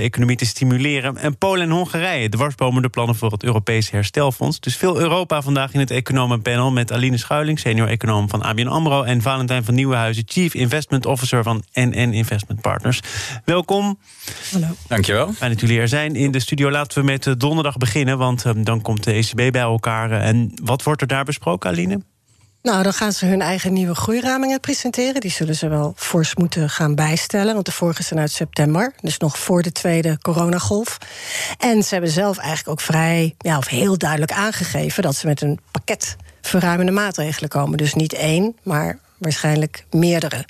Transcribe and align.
Economie 0.00 0.36
te 0.36 0.46
stimuleren. 0.46 1.16
En 1.16 1.38
Polen 1.38 1.62
en 1.62 1.70
Hongarije 1.70 2.28
dwarsbomen 2.28 2.82
de 2.82 2.88
plannen 2.88 3.16
voor 3.16 3.32
het 3.32 3.42
Europese 3.42 3.90
herstelfonds. 3.94 4.60
Dus 4.60 4.76
veel 4.76 5.00
Europa 5.00 5.42
vandaag 5.42 5.72
in 5.72 5.80
het 5.80 5.90
economenpanel... 5.90 6.70
met 6.72 6.92
Aline 6.92 7.16
Schuiling, 7.16 7.58
senior-econoom 7.58 8.28
van 8.28 8.42
ABN 8.42 8.66
AMRO... 8.66 9.02
en 9.02 9.22
Valentijn 9.22 9.64
van 9.64 9.74
Nieuwenhuizen, 9.74 10.22
chief 10.26 10.54
investment 10.54 11.06
officer 11.06 11.42
van 11.42 11.62
NN 11.72 12.12
Investment 12.12 12.60
Partners. 12.60 13.00
Welkom. 13.44 13.98
Hallo. 14.52 14.66
Dankjewel. 14.88 15.32
Fijn 15.32 15.50
dat 15.50 15.60
jullie 15.60 15.80
er 15.80 15.88
zijn 15.88 16.14
in 16.14 16.30
de 16.30 16.40
studio. 16.40 16.70
Laten 16.70 16.98
we 16.98 17.04
met 17.04 17.26
eh, 17.26 17.34
donderdag 17.38 17.76
beginnen, 17.76 18.18
want 18.18 18.44
eh, 18.44 18.52
dan 18.56 18.82
komt 18.82 19.04
de 19.04 19.12
ECB 19.12 19.52
bij 19.52 19.60
elkaar. 19.60 20.10
En 20.10 20.52
wat 20.62 20.82
wordt 20.82 21.00
er 21.00 21.06
daar 21.06 21.24
besproken, 21.24 21.70
Aline? 21.70 22.00
Nou, 22.62 22.82
dan 22.82 22.92
gaan 22.92 23.12
ze 23.12 23.26
hun 23.26 23.40
eigen 23.40 23.72
nieuwe 23.72 23.94
groeiramingen 23.94 24.60
presenteren. 24.60 25.20
Die 25.20 25.30
zullen 25.30 25.54
ze 25.54 25.68
wel 25.68 25.92
fors 25.96 26.34
moeten 26.34 26.70
gaan 26.70 26.94
bijstellen. 26.94 27.54
Want 27.54 27.66
de 27.66 27.72
vorige 27.72 28.02
zijn 28.02 28.20
uit 28.20 28.30
september. 28.30 28.92
Dus 29.00 29.18
nog 29.18 29.38
voor 29.38 29.62
de 29.62 29.72
tweede 29.72 30.18
coronagolf. 30.18 30.98
En 31.58 31.82
ze 31.82 31.94
hebben 31.94 32.10
zelf 32.10 32.38
eigenlijk 32.38 32.68
ook 32.68 32.80
vrij, 32.80 33.34
ja, 33.38 33.58
of 33.58 33.66
heel 33.66 33.98
duidelijk 33.98 34.32
aangegeven 34.32 35.02
dat 35.02 35.16
ze 35.16 35.26
met 35.26 35.40
een 35.40 35.60
pakket 35.70 36.16
verruimende 36.40 36.92
maatregelen 36.92 37.48
komen. 37.48 37.78
Dus 37.78 37.94
niet 37.94 38.12
één, 38.12 38.56
maar 38.62 38.98
waarschijnlijk 39.18 39.84
meerdere. 39.90 40.44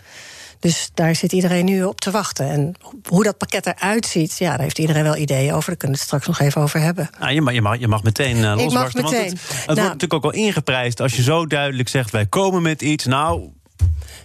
Dus 0.62 0.90
daar 0.94 1.14
zit 1.14 1.32
iedereen 1.32 1.64
nu 1.64 1.84
op 1.84 2.00
te 2.00 2.10
wachten. 2.10 2.48
En 2.48 2.74
hoe 3.08 3.24
dat 3.24 3.38
pakket 3.38 3.66
eruit 3.66 4.06
ziet, 4.06 4.38
ja, 4.38 4.50
daar 4.50 4.60
heeft 4.60 4.78
iedereen 4.78 5.02
wel 5.02 5.16
ideeën 5.16 5.52
over. 5.52 5.68
Daar 5.68 5.76
kunnen 5.76 5.98
we 5.98 6.02
het 6.04 6.12
straks 6.12 6.26
nog 6.26 6.40
even 6.48 6.60
over 6.62 6.80
hebben. 6.80 7.10
Ah, 7.18 7.32
je, 7.32 7.40
mag, 7.40 7.54
je, 7.54 7.62
mag, 7.62 7.78
je 7.78 7.88
mag 7.88 8.02
meteen 8.02 8.36
uh, 8.36 8.42
mag 8.42 8.56
losbarsten. 8.56 9.02
want 9.02 9.16
het, 9.16 9.30
het 9.30 9.40
Nou. 9.40 9.64
wordt 9.66 9.76
natuurlijk 9.76 10.12
ook 10.12 10.22
wel 10.22 10.32
ingeprijsd 10.32 11.00
als 11.00 11.16
je 11.16 11.22
zo 11.22 11.46
duidelijk 11.46 11.88
zegt... 11.88 12.10
wij 12.10 12.26
komen 12.26 12.62
met 12.62 12.82
iets, 12.82 13.04
nou, 13.04 13.48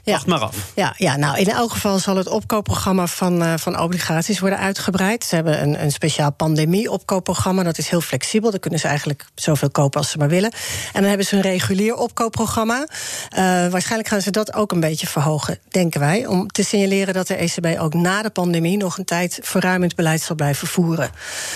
Ja. 0.08 0.14
wacht 0.14 0.26
maar 0.26 0.40
af. 0.40 0.56
Ja, 0.76 0.94
ja, 0.98 1.16
nou 1.16 1.38
in 1.38 1.50
elk 1.50 1.72
geval 1.72 2.00
zal 2.00 2.16
het 2.16 2.28
opkoopprogramma 2.28 3.08
van, 3.08 3.44
eh, 3.44 3.54
van 3.58 3.80
obligaties 3.80 4.40
worden 4.40 4.60
uitgebreid. 4.60 5.24
Ze 5.24 5.36
hebben 5.36 5.62
een, 5.62 5.84
een 5.84 5.92
speciaal 5.92 6.32
pandemie-opkoopprogramma. 6.32 7.64
Dat 7.64 7.78
is 7.78 7.90
heel 7.90 8.02
flexibel. 8.02 8.52
Dan 8.52 8.60
kunnen 8.60 8.80
ze 8.80 8.88
eigenlijk 8.88 9.26
zoveel 9.36 9.70
kopen 9.70 10.00
als 10.00 10.12
ze 10.12 10.18
maar 10.18 10.30
willen. 10.30 10.52
En 10.94 11.02
dan 11.02 11.10
hebben 11.10 11.28
ze 11.28 11.36
een 11.36 11.42
regulier 11.42 11.96
opkoopprogramma. 11.96 12.88
Eh, 13.30 13.44
waarschijnlijk 13.68 14.10
gaan 14.10 14.22
ze 14.22 14.32
dat 14.32 14.54
ook 14.54 14.72
een 14.72 14.80
beetje 14.80 15.08
verhogen, 15.08 15.60
denken 15.70 16.00
wij. 16.00 16.26
Om 16.26 16.48
te 16.48 16.64
signaleren 16.64 17.14
dat 17.14 17.28
de 17.28 17.36
ECB 17.36 17.80
ook 17.80 17.94
na 17.94 18.22
de 18.22 18.30
pandemie 18.30 18.78
nog 18.78 18.98
een 18.98 19.06
tijd 19.06 19.40
verruimend 19.44 19.96
beleid 19.96 20.22
zal 20.22 20.36
blijven 20.36 20.68
voeren. 20.68 21.10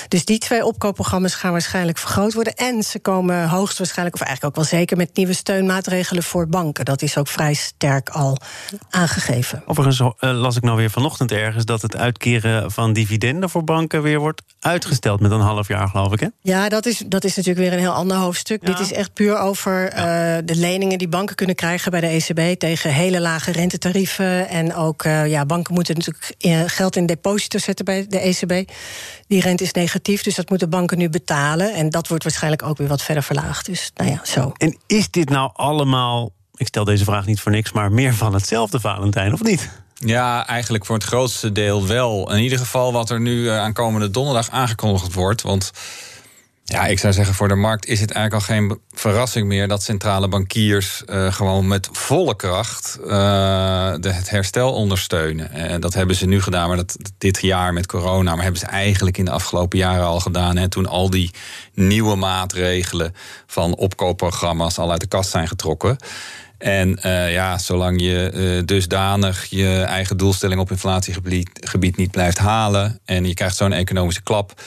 Dus 0.07 0.25
die 0.25 0.37
twee 0.37 0.65
opkoopprogramma's 0.65 1.35
gaan 1.35 1.51
waarschijnlijk 1.51 1.97
vergroot 1.97 2.33
worden. 2.33 2.55
En 2.55 2.83
ze 2.83 2.99
komen 2.99 3.49
hoogstwaarschijnlijk, 3.49 4.15
of 4.15 4.21
eigenlijk 4.21 4.57
ook 4.57 4.63
wel 4.63 4.79
zeker, 4.79 4.97
met 4.97 5.15
nieuwe 5.15 5.33
steunmaatregelen 5.33 6.23
voor 6.23 6.47
banken. 6.47 6.85
Dat 6.85 7.01
is 7.01 7.17
ook 7.17 7.27
vrij 7.27 7.53
sterk 7.53 8.09
al 8.09 8.37
aangegeven. 8.89 9.63
Overigens 9.65 9.99
eh, 10.19 10.31
las 10.31 10.55
ik 10.55 10.63
nou 10.63 10.77
weer 10.77 10.89
vanochtend 10.89 11.31
ergens... 11.31 11.65
dat 11.65 11.81
het 11.81 11.97
uitkeren 11.97 12.71
van 12.71 12.93
dividenden 12.93 13.49
voor 13.49 13.63
banken 13.63 14.01
weer 14.01 14.19
wordt 14.19 14.41
uitgesteld... 14.59 15.19
met 15.19 15.31
een 15.31 15.39
half 15.39 15.67
jaar, 15.67 15.87
geloof 15.87 16.13
ik, 16.13 16.19
hè? 16.19 16.27
Ja, 16.41 16.69
dat 16.69 16.85
is, 16.85 17.03
dat 17.07 17.23
is 17.23 17.35
natuurlijk 17.35 17.65
weer 17.65 17.73
een 17.73 17.83
heel 17.83 17.93
ander 17.93 18.17
hoofdstuk. 18.17 18.67
Ja. 18.67 18.73
Dit 18.73 18.79
is 18.79 18.93
echt 18.93 19.13
puur 19.13 19.37
over 19.37 19.87
eh, 19.87 20.03
de 20.45 20.55
leningen 20.55 20.97
die 20.97 21.07
banken 21.07 21.35
kunnen 21.35 21.55
krijgen 21.55 21.91
bij 21.91 21.99
de 21.99 22.07
ECB 22.07 22.59
tegen 22.59 22.93
hele 22.93 23.21
lage 23.21 23.51
rentetarieven. 23.51 24.49
En 24.49 24.75
ook, 24.75 25.03
eh, 25.03 25.27
ja, 25.27 25.45
banken 25.45 25.73
moeten 25.73 25.95
natuurlijk 25.95 26.71
geld 26.71 26.95
in 26.95 27.05
deposito's 27.05 27.63
zetten 27.63 27.85
bij 27.85 28.05
de 28.09 28.19
ECB. 28.19 28.71
Die 29.27 29.41
rente 29.41 29.63
is 29.63 29.71
negatief, 29.71 30.23
dus 30.23 30.35
dat 30.35 30.49
moeten 30.49 30.69
banken 30.69 30.97
nu 30.97 31.09
betalen. 31.09 31.73
En 31.73 31.89
dat 31.89 32.07
wordt 32.07 32.23
waarschijnlijk 32.23 32.63
ook 32.63 32.77
weer 32.77 32.87
wat 32.87 33.01
verder 33.01 33.23
verlaagd. 33.23 33.65
Dus 33.65 33.91
nou 33.95 34.09
ja, 34.09 34.19
zo. 34.23 34.51
En 34.57 34.77
is 34.87 35.09
dit 35.09 35.29
nou 35.29 35.49
allemaal... 35.53 36.31
ik 36.61 36.67
stel 36.67 36.83
deze 36.83 37.03
vraag 37.03 37.25
niet 37.25 37.39
voor 37.39 37.51
niks... 37.51 37.71
maar 37.71 37.91
meer 37.91 38.13
van 38.13 38.33
hetzelfde, 38.33 38.79
Valentijn, 38.79 39.33
of 39.33 39.43
niet? 39.43 39.69
Ja, 39.93 40.47
eigenlijk 40.47 40.85
voor 40.85 40.95
het 40.95 41.03
grootste 41.03 41.51
deel 41.51 41.87
wel. 41.87 42.33
In 42.33 42.41
ieder 42.41 42.57
geval 42.57 42.93
wat 42.93 43.09
er 43.09 43.19
nu 43.19 43.49
eh, 43.49 43.57
aankomende 43.57 44.09
donderdag 44.09 44.49
aangekondigd 44.49 45.13
wordt. 45.13 45.41
Want 45.41 45.71
ja, 46.63 46.85
ik 46.85 46.99
zou 46.99 47.13
zeggen, 47.13 47.35
voor 47.35 47.47
de 47.47 47.55
markt 47.55 47.85
is 47.85 47.99
het 47.99 48.11
eigenlijk 48.11 48.47
al 48.47 48.55
geen 48.55 48.79
verrassing 48.91 49.47
meer 49.47 49.67
dat 49.67 49.83
centrale 49.83 50.27
bankiers 50.27 51.05
eh, 51.05 51.33
gewoon 51.33 51.67
met 51.67 51.89
volle 51.91 52.35
kracht 52.35 52.99
eh, 53.07 53.91
het 53.91 54.29
herstel 54.29 54.73
ondersteunen. 54.73 55.51
En 55.51 55.81
dat 55.81 55.93
hebben 55.93 56.15
ze 56.15 56.25
nu 56.25 56.41
gedaan, 56.41 56.67
maar 56.67 56.77
dat 56.77 56.97
dit 57.17 57.41
jaar 57.41 57.73
met 57.73 57.85
corona, 57.85 58.33
maar 58.33 58.43
hebben 58.43 58.61
ze 58.61 58.67
eigenlijk 58.67 59.17
in 59.17 59.25
de 59.25 59.31
afgelopen 59.31 59.77
jaren 59.77 60.05
al 60.05 60.19
gedaan. 60.19 60.57
Hè, 60.57 60.69
toen 60.69 60.87
al 60.87 61.09
die 61.09 61.31
nieuwe 61.73 62.15
maatregelen 62.15 63.15
van 63.47 63.75
opkoopprogramma's 63.75 64.77
al 64.77 64.91
uit 64.91 65.01
de 65.01 65.07
kast 65.07 65.29
zijn 65.29 65.47
getrokken. 65.47 65.97
En 66.61 67.01
eh, 67.01 67.31
ja, 67.33 67.57
zolang 67.57 68.01
je 68.01 68.29
eh, 68.29 68.65
dusdanig 68.65 69.45
je 69.49 69.81
eigen 69.81 70.17
doelstelling 70.17 70.59
op 70.59 70.71
inflatiegebied 70.71 71.49
gebied 71.53 71.97
niet 71.97 72.11
blijft 72.11 72.37
halen 72.37 72.99
en 73.05 73.25
je 73.25 73.33
krijgt 73.33 73.55
zo'n 73.55 73.73
economische 73.73 74.21
klap, 74.21 74.61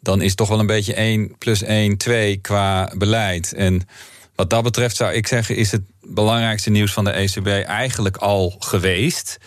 dan 0.00 0.22
is 0.22 0.34
toch 0.34 0.48
wel 0.48 0.58
een 0.58 0.66
beetje 0.66 0.94
1 0.94 1.38
plus 1.38 1.62
1, 1.62 1.96
2 1.96 2.36
qua 2.36 2.92
beleid. 2.96 3.52
En 3.52 3.88
wat 4.34 4.50
dat 4.50 4.62
betreft 4.62 4.96
zou 4.96 5.12
ik 5.12 5.26
zeggen, 5.26 5.56
is 5.56 5.72
het 5.72 5.82
belangrijkste 6.00 6.70
nieuws 6.70 6.92
van 6.92 7.04
de 7.04 7.10
ECB 7.10 7.46
eigenlijk 7.66 8.16
al 8.16 8.56
geweest. 8.58 9.38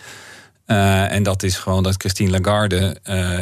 Eh, 0.66 1.12
en 1.12 1.22
dat 1.22 1.42
is 1.42 1.56
gewoon 1.56 1.82
dat 1.82 1.94
Christine 1.96 2.40
Lagarde 2.40 2.96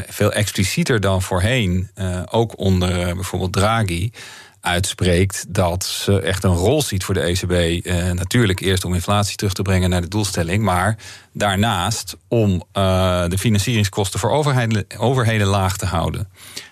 veel 0.08 0.32
explicieter 0.32 1.00
dan 1.00 1.22
voorheen, 1.22 1.90
ook 2.30 2.58
onder 2.58 3.14
bijvoorbeeld 3.14 3.52
Draghi, 3.52 4.10
uitspreekt 4.62 5.44
dat 5.48 5.84
ze 5.84 6.20
echt 6.20 6.44
een 6.44 6.54
rol 6.54 6.82
ziet 6.82 7.04
voor 7.04 7.14
de 7.14 7.20
ECB. 7.20 7.50
eh, 7.86 8.10
natuurlijk 8.10 8.60
eerst 8.60 8.84
om 8.84 8.94
inflatie 8.94 9.36
terug 9.36 9.52
te 9.52 9.62
brengen 9.62 9.90
naar 9.90 10.00
de 10.00 10.08
doelstelling, 10.08 10.62
maar 10.62 10.96
daarnaast 11.32 12.16
om 12.28 12.62
eh, 12.72 13.24
de 13.28 13.38
financieringskosten 13.38 14.20
voor 14.20 14.30
overheden, 14.30 14.84
overheden 14.98 15.46
laag 15.46 15.76
te 15.76 15.86
houden. 15.86 16.28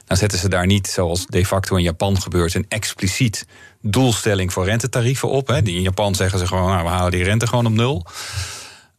Dan 0.06 0.16
zetten 0.16 0.38
ze 0.38 0.48
daar 0.48 0.66
niet, 0.66 0.86
zoals 0.86 1.26
de 1.26 1.46
facto 1.46 1.76
in 1.76 1.82
Japan 1.82 2.20
gebeurt, 2.20 2.54
een 2.54 2.66
expliciet 2.68 3.46
doelstelling 3.82 4.52
voor 4.52 4.64
rentetarieven 4.64 5.28
op. 5.28 5.46
Hè. 5.46 5.62
Die 5.62 5.76
In 5.76 5.82
Japan 5.82 6.14
zeggen 6.14 6.38
ze 6.38 6.46
gewoon, 6.46 6.70
nou, 6.70 6.82
we 6.84 6.90
halen 6.90 7.10
die 7.10 7.24
rente 7.24 7.46
gewoon 7.46 7.66
op 7.66 7.72
nul. 7.72 8.06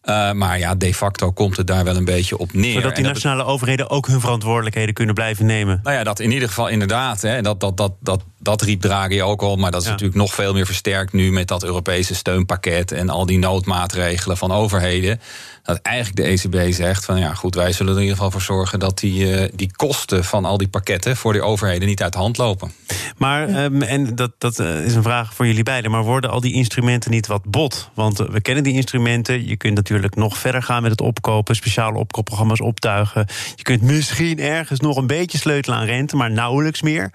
Eh, 0.01 0.31
maar 0.31 0.59
ja, 0.59 0.75
de 0.75 0.94
facto 0.94 1.31
komt 1.31 1.57
het 1.57 1.68
daar 1.68 1.84
wel 1.84 1.96
een 1.96 2.06
beetje 2.06 2.38
op 2.38 2.53
neer. 2.53 2.74
Zodat 2.74 2.96
die 2.96 3.06
nationale 3.06 3.44
overheden 3.44 3.90
ook 3.90 4.07
hun 4.07 4.19
verantwoordelijkheden 4.19 4.94
kunnen 4.94 5.16
blijven 5.16 5.46
nemen. 5.46 5.80
nou 5.84 5.96
ja, 5.96 6.03
dat 6.03 6.19
in 6.19 6.31
ieder 6.31 6.47
geval 6.47 6.68
inderdaad. 6.68 7.22
Hè, 7.22 7.41
dat, 7.41 7.59
dat, 7.59 7.78
dat, 7.78 7.94
dat, 8.00 8.22
dat 8.41 8.62
riep 8.62 8.81
Draghi 8.81 9.22
ook 9.22 9.41
al. 9.41 9.56
Maar 9.56 9.72
dat 9.72 9.79
is 9.81 9.85
Ja. 9.85 9.91
natuurlijk 9.91 10.19
nog 10.19 10.34
veel 10.34 10.53
meer 10.53 10.66
versterkt 10.66 11.13
nu 11.13 11.31
met 11.31 11.47
dat 11.47 11.63
Europese 11.63 12.16
steunpakket 12.16 12.91
en 12.91 13.09
al 13.09 13.25
die 13.25 13.40
noodmaatregelen 13.40 14.38
van 14.38 14.52
overheden. 14.52 15.22
Dat 15.63 15.79
eigenlijk 15.81 16.16
de 16.16 16.24
ECB 16.24 16.74
zegt 16.74 17.06
van 17.06 17.19
ja, 17.19 17.34
goed, 17.34 17.56
wij 17.56 17.72
zullen 17.72 17.91
er 17.91 17.97
in 17.97 18.03
ieder 18.03 18.18
geval 18.18 18.31
voor 18.31 18.41
zorgen 18.41 18.80
dat 18.80 19.00
die, 19.00 19.35
eh, 19.35 19.50
die 19.56 19.72
kosten 19.75 20.24
van 20.24 20.46
al 20.46 20.57
die 20.57 20.68
pakketten 20.68 21.18
voor 21.18 21.34
die 21.34 21.41
overheden 21.41 21.88
niet 21.88 22.01
uit 22.03 22.13
de 22.13 22.19
hand 22.19 22.38
lopen. 22.38 22.72
Maar, 23.18 23.47
ehm, 23.47 23.81
en 23.81 24.16
dat, 24.16 24.31
dat 24.38 24.59
eh, 24.59 24.85
is 24.85 24.96
een 24.96 25.03
vraag 25.03 25.34
voor 25.34 25.47
jullie 25.47 25.63
beiden... 25.63 25.91
maar 25.91 26.03
worden 26.03 26.30
al 26.30 26.41
die 26.41 26.53
instrumenten 26.53 27.12
niet 27.12 27.28
wat 27.28 27.44
bot? 27.46 27.90
Want 27.94 28.19
eh, 28.19 28.30
we 28.30 28.41
kennen 28.41 28.63
die 28.63 28.74
instrumenten. 28.74 29.47
Je 29.47 29.57
kunt 29.57 29.75
natuurlijk 29.75 30.16
nog 30.16 30.38
verder 30.38 30.63
gaan 30.63 30.81
met 30.81 30.91
het 30.91 31.01
opkopen... 31.01 31.56
speciale 31.56 31.97
opkoopprogramma's 31.97 32.62
optuigen. 32.62 33.25
Je 33.56 33.63
kunt 33.63 33.81
misschien 33.81 34.40
ergens 34.40 34.80
nog 34.80 34.97
een 34.97 35.07
beetje 35.07 35.38
sleutelen 35.38 35.78
aan 35.78 35.85
rente... 35.85 36.16
maar 36.16 36.31
nauwelijks 36.31 36.81
meer. 36.81 37.12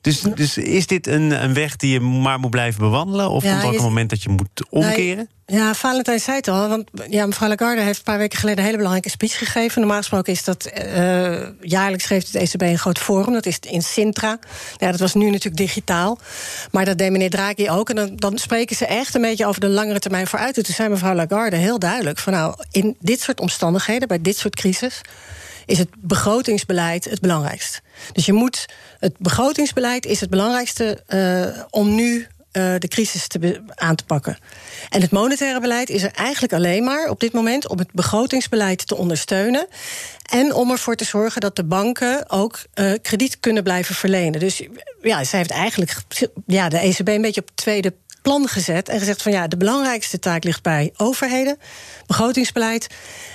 Dus, 0.00 0.20
dus 0.20 0.58
is 0.58 0.86
dit 0.86 1.06
een, 1.06 1.44
een 1.44 1.54
weg 1.54 1.76
die 1.76 1.92
je 1.92 2.00
maar 2.00 2.38
moet 2.38 2.50
blijven 2.50 2.80
bewandelen? 2.80 3.30
Of 3.30 3.42
Ja, 3.42 3.50
komt 3.50 3.62
er 3.62 3.68
ook 3.68 3.74
een 3.74 3.82
moment 3.82 4.10
dat 4.10 4.22
je 4.22 4.28
moet 4.28 4.66
omkeren? 4.70 5.28
Ja, 5.46 5.74
Valentijn 5.74 6.20
zei 6.20 6.36
het 6.36 6.48
al. 6.48 6.68
Want 6.68 6.90
ja, 7.08 7.26
mevrouw 7.26 7.48
Lagarde 7.48 7.82
heeft 7.82 7.98
een 7.98 8.04
paar 8.04 8.18
weken 8.18 8.38
geleden 8.38 8.58
een 8.58 8.64
hele 8.64 8.76
belangrijke 8.76 9.10
speech 9.10 9.38
gegeven. 9.38 9.80
Normaal 9.80 9.98
gesproken 9.98 10.32
is 10.32 10.44
dat 10.44 10.64
eh, 10.64 11.48
jaarlijks 11.60 12.04
geeft 12.04 12.32
het 12.32 12.42
ECB 12.42 12.62
een 12.62 12.78
groot 12.78 12.98
forum. 12.98 13.32
Dat 13.32 13.46
is 13.46 13.58
in 13.58 13.82
Sintra. 13.82 14.38
Ja, 14.76 14.90
dat 14.90 15.00
was 15.00 15.14
nu 15.14 15.24
natuurlijk 15.24 15.56
digitaal. 15.56 16.18
Maar 16.70 16.84
dat 16.84 16.98
deed 16.98 17.10
meneer 17.10 17.30
Draghi 17.30 17.70
ook. 17.70 17.90
En 17.90 17.96
dan, 17.96 18.16
dan 18.16 18.38
spreken 18.38 18.76
ze 18.76 18.86
echt 18.86 19.14
een 19.14 19.20
beetje 19.20 19.46
over 19.46 19.60
de 19.60 19.68
langere 19.68 19.98
termijn 19.98 20.26
vooruit. 20.26 20.56
En 20.56 20.62
toen 20.62 20.74
zei 20.74 20.88
mevrouw 20.88 21.14
Lagarde 21.14 21.56
heel 21.56 21.78
duidelijk: 21.78 22.18
van 22.18 22.32
nou, 22.32 22.54
in 22.70 22.96
dit 23.00 23.20
soort 23.20 23.40
omstandigheden, 23.40 24.08
bij 24.08 24.20
dit 24.20 24.38
soort 24.38 24.56
crisis 24.56 25.00
is 25.70 25.78
het 25.78 25.88
begrotingsbeleid 25.98 27.04
het 27.04 27.20
belangrijkst. 27.20 27.82
Dus 28.12 28.26
je 28.26 28.32
moet, 28.32 28.66
het 28.98 29.14
begrotingsbeleid 29.18 30.06
is 30.06 30.20
het 30.20 30.30
belangrijkste 30.30 31.02
eh, 31.06 31.64
om 31.70 31.94
nu 31.94 32.26
eh, 32.52 32.74
de 32.78 32.88
crisis 32.88 33.26
te 33.26 33.62
aan 33.74 33.94
te 33.94 34.04
pakken. 34.04 34.38
En 34.88 35.00
het 35.00 35.10
monetaire 35.10 35.60
beleid 35.60 35.88
is 35.88 36.02
er 36.02 36.12
eigenlijk 36.12 36.52
alleen 36.52 36.84
maar 36.84 37.08
op 37.08 37.20
dit 37.20 37.32
moment 37.32 37.68
om 37.68 37.78
het 37.78 37.92
begrotingsbeleid 37.92 38.86
te 38.86 38.96
ondersteunen. 38.96 39.66
En 40.30 40.54
om 40.54 40.70
ervoor 40.70 40.96
te 40.96 41.04
zorgen 41.04 41.40
dat 41.40 41.56
de 41.56 41.64
banken 41.64 42.30
ook 42.30 42.58
eh, 42.74 42.92
krediet 43.02 43.40
kunnen 43.40 43.62
blijven 43.62 43.94
verlenen. 43.94 44.40
Dus 44.40 44.62
ja, 45.02 45.24
zij 45.24 45.38
heeft 45.38 45.50
eigenlijk 45.50 45.96
ja, 46.46 46.68
de 46.68 46.78
ECB 46.78 47.08
een 47.08 47.22
beetje 47.22 47.40
op 47.40 47.50
tweede 47.54 47.94
plan 48.22 48.48
gezet 48.48 48.88
en 48.88 48.98
gezegd 48.98 49.22
van 49.22 49.32
ja, 49.32 49.48
de 49.48 49.56
belangrijkste 49.56 50.18
taak 50.18 50.44
ligt 50.44 50.62
bij 50.62 50.92
overheden, 50.96 51.58
begrotingsbeleid. 52.06 52.88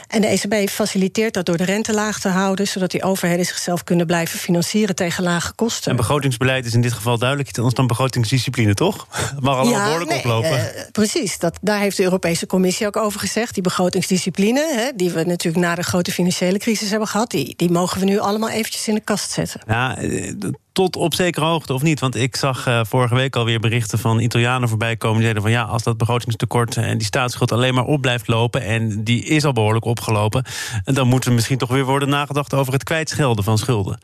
En 0.07 0.21
de 0.21 0.27
ECB 0.27 0.69
faciliteert 0.69 1.33
dat 1.33 1.45
door 1.45 1.57
de 1.57 1.63
rente 1.63 1.93
laag 1.93 2.19
te 2.19 2.27
houden, 2.27 2.67
zodat 2.67 2.91
die 2.91 3.03
overheden 3.03 3.45
zichzelf 3.45 3.83
kunnen 3.83 4.05
blijven 4.05 4.39
financieren 4.39 4.95
tegen 4.95 5.23
lage 5.23 5.53
kosten. 5.53 5.91
En 5.91 5.97
begrotingsbeleid 5.97 6.65
is 6.65 6.73
in 6.73 6.81
dit 6.81 6.93
geval 6.93 7.17
duidelijk 7.17 7.49
iets 7.49 7.57
anders 7.57 7.75
dan 7.75 7.87
begrotingsdiscipline, 7.87 8.73
toch? 8.73 9.07
Mag 9.39 9.57
allemaal 9.57 9.83
behoorlijk 9.83 10.17
oplopen. 10.17 10.51
Uh, 10.51 10.81
precies, 10.91 11.39
dat, 11.39 11.57
daar 11.61 11.79
heeft 11.79 11.97
de 11.97 12.03
Europese 12.03 12.47
Commissie 12.47 12.87
ook 12.87 12.97
over 12.97 13.19
gezegd. 13.19 13.53
Die 13.53 13.63
begrotingsdiscipline, 13.63 14.73
hè, 14.75 14.91
die 14.95 15.09
we 15.09 15.23
natuurlijk 15.23 15.65
na 15.65 15.75
de 15.75 15.83
grote 15.83 16.11
financiële 16.11 16.57
crisis 16.57 16.89
hebben 16.89 17.07
gehad, 17.07 17.31
die, 17.31 17.53
die 17.55 17.71
mogen 17.71 17.99
we 17.99 18.05
nu 18.05 18.19
allemaal 18.19 18.49
eventjes 18.49 18.87
in 18.87 18.93
de 18.93 19.01
kast 19.01 19.31
zetten. 19.31 19.61
Ja, 19.67 19.97
eh, 19.97 20.33
tot 20.75 20.95
op 20.95 21.13
zekere 21.13 21.45
hoogte 21.45 21.73
of 21.73 21.81
niet? 21.81 21.99
Want 21.99 22.15
ik 22.15 22.35
zag 22.35 22.67
uh, 22.67 22.79
vorige 22.83 23.15
week 23.15 23.35
alweer 23.35 23.59
berichten 23.59 23.99
van 23.99 24.19
Italianen 24.19 24.69
voorbij 24.69 24.95
komen. 24.95 25.15
Die 25.15 25.23
zeiden 25.23 25.43
van 25.43 25.51
ja, 25.51 25.63
als 25.63 25.83
dat 25.83 25.97
begrotingstekort 25.97 26.77
en 26.77 26.97
die 26.97 27.07
staatsschuld 27.07 27.51
alleen 27.51 27.73
maar 27.73 27.85
op 27.85 28.01
blijft 28.01 28.27
lopen. 28.27 28.61
en 28.61 29.03
die 29.03 29.25
is 29.25 29.45
al 29.45 29.53
behoorlijk 29.53 29.85
opgelopen. 29.85 30.43
dan 30.83 31.07
moeten 31.07 31.29
we 31.29 31.35
misschien 31.35 31.57
toch 31.57 31.69
weer 31.69 31.85
worden 31.85 32.09
nagedacht 32.09 32.53
over 32.53 32.73
het 32.73 32.83
kwijtschelden 32.83 33.43
van 33.43 33.57
schulden. 33.57 33.99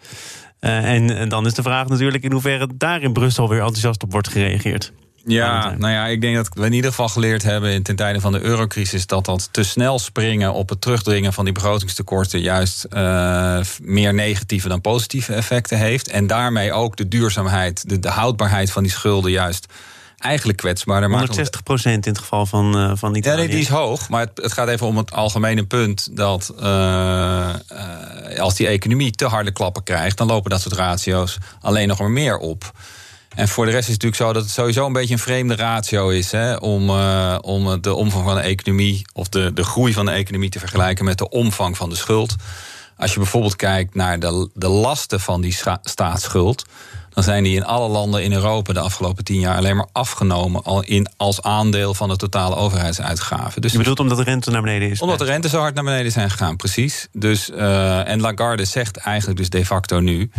Uh, 0.61 0.93
en, 0.93 1.17
en 1.17 1.29
dan 1.29 1.45
is 1.45 1.53
de 1.53 1.61
vraag 1.61 1.87
natuurlijk 1.87 2.23
in 2.23 2.31
hoeverre 2.31 2.67
daar 2.75 3.01
in 3.01 3.13
Brussel 3.13 3.49
weer 3.49 3.59
enthousiast 3.59 4.03
op 4.03 4.11
wordt 4.11 4.29
gereageerd. 4.29 4.91
Ja, 5.25 5.75
nou 5.77 5.93
ja, 5.93 6.07
ik 6.07 6.21
denk 6.21 6.35
dat 6.35 6.49
we 6.53 6.65
in 6.65 6.73
ieder 6.73 6.89
geval 6.89 7.09
geleerd 7.09 7.43
hebben 7.43 7.83
ten 7.83 7.95
tijde 7.95 8.19
van 8.19 8.31
de 8.31 8.41
eurocrisis 8.41 9.07
dat 9.07 9.25
dat 9.25 9.49
te 9.51 9.63
snel 9.63 9.99
springen 9.99 10.53
op 10.53 10.69
het 10.69 10.81
terugdringen 10.81 11.33
van 11.33 11.43
die 11.43 11.53
begrotingstekorten 11.53 12.39
juist 12.39 12.85
uh, 12.93 13.59
meer 13.81 14.13
negatieve 14.13 14.67
dan 14.67 14.81
positieve 14.81 15.33
effecten 15.33 15.77
heeft. 15.77 16.07
En 16.07 16.27
daarmee 16.27 16.73
ook 16.73 16.97
de 16.97 17.07
duurzaamheid, 17.07 17.89
de, 17.89 17.99
de 17.99 18.09
houdbaarheid 18.09 18.71
van 18.71 18.83
die 18.83 18.91
schulden 18.91 19.31
juist 19.31 19.65
eigenlijk 20.17 20.57
kwetsbaarder 20.57 21.09
160 21.09 21.63
procent 21.63 22.05
in 22.05 22.11
het 22.11 22.21
geval 22.21 22.45
van, 22.45 22.77
uh, 22.77 22.91
van 22.95 23.15
Italië. 23.15 23.35
Ja, 23.35 23.41
nee, 23.41 23.51
die 23.51 23.59
is 23.59 23.67
hoog. 23.67 24.09
Maar 24.09 24.21
het, 24.21 24.31
het, 24.41 24.51
gaat 24.51 24.67
even 24.67 24.87
om 24.87 24.97
het 24.97 25.11
algemene 25.11 25.63
punt 25.63 26.17
dat 26.17 26.53
uh, 26.61 27.49
als 28.39 28.55
die 28.55 28.67
economie 28.67 29.11
te 29.11 29.25
harde 29.25 29.51
klappen 29.51 29.83
krijgt, 29.83 30.17
dan 30.17 30.27
lopen 30.27 30.49
dat 30.49 30.61
soort 30.61 30.75
ratio's 30.75 31.37
alleen 31.61 31.87
nog 31.87 31.99
maar 31.99 32.11
meer 32.11 32.37
op. 32.37 32.71
En 33.35 33.47
voor 33.47 33.65
de 33.65 33.71
rest 33.71 33.87
is 33.87 33.93
het 33.93 34.03
natuurlijk 34.03 34.29
zo 34.29 34.33
dat 34.33 34.43
het 34.43 34.51
sowieso 34.51 34.85
een 34.85 34.93
beetje 34.93 35.13
een 35.13 35.19
vreemde 35.19 35.55
ratio 35.55 36.09
is 36.09 36.31
hè, 36.31 36.55
om, 36.55 36.89
uh, 36.89 37.37
om 37.41 37.81
de 37.81 37.93
omvang 37.93 38.23
van 38.23 38.35
de 38.35 38.41
economie 38.41 39.01
of 39.13 39.29
de, 39.29 39.53
de 39.53 39.63
groei 39.63 39.93
van 39.93 40.05
de 40.05 40.11
economie 40.11 40.49
te 40.49 40.59
vergelijken 40.59 41.05
met 41.05 41.17
de 41.17 41.29
omvang 41.29 41.77
van 41.77 41.89
de 41.89 41.95
schuld. 41.95 42.35
Als 42.97 43.13
je 43.13 43.19
bijvoorbeeld 43.19 43.55
kijkt 43.55 43.95
naar 43.95 44.19
de, 44.19 44.49
de 44.53 44.67
lasten 44.67 45.19
van 45.19 45.41
die 45.41 45.57
staatsschuld, 45.81 46.65
dan 47.09 47.23
zijn 47.23 47.43
die 47.43 47.55
in 47.55 47.65
alle 47.65 47.87
landen 47.87 48.23
in 48.23 48.33
Europa 48.33 48.73
de 48.73 48.79
afgelopen 48.79 49.23
tien 49.23 49.39
jaar 49.39 49.57
alleen 49.57 49.75
maar 49.75 49.87
afgenomen 49.91 50.63
al 50.63 50.83
in, 50.83 51.09
als 51.17 51.41
aandeel 51.41 51.93
van 51.93 52.09
de 52.09 52.15
totale 52.15 52.55
overheidsuitgaven. 52.55 53.61
Dus 53.61 53.71
je 53.71 53.77
bedoelt 53.77 53.99
omdat 53.99 54.17
de 54.17 54.23
rente 54.23 54.51
naar 54.51 54.61
beneden 54.61 54.89
is? 54.89 55.01
Omdat 55.01 55.19
de 55.19 55.25
rente 55.25 55.49
zo 55.49 55.59
hard 55.59 55.75
naar 55.75 55.83
beneden 55.83 56.11
zijn 56.11 56.29
gegaan, 56.29 56.55
precies. 56.55 57.07
Dus, 57.11 57.49
uh, 57.49 58.07
en 58.07 58.21
Lagarde 58.21 58.65
zegt 58.65 58.97
eigenlijk 58.97 59.37
dus 59.37 59.49
de 59.49 59.65
facto 59.65 59.99
nu 59.99 60.31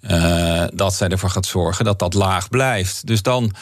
uh, 0.00 0.64
dat 0.72 0.94
zij 0.94 1.08
ervoor 1.08 1.30
gaat 1.30 1.46
zorgen 1.46 1.84
dat 1.84 1.98
dat 1.98 2.14
laag 2.14 2.48
blijft. 2.48 3.06
Dus 3.06 3.22
dan 3.22 3.54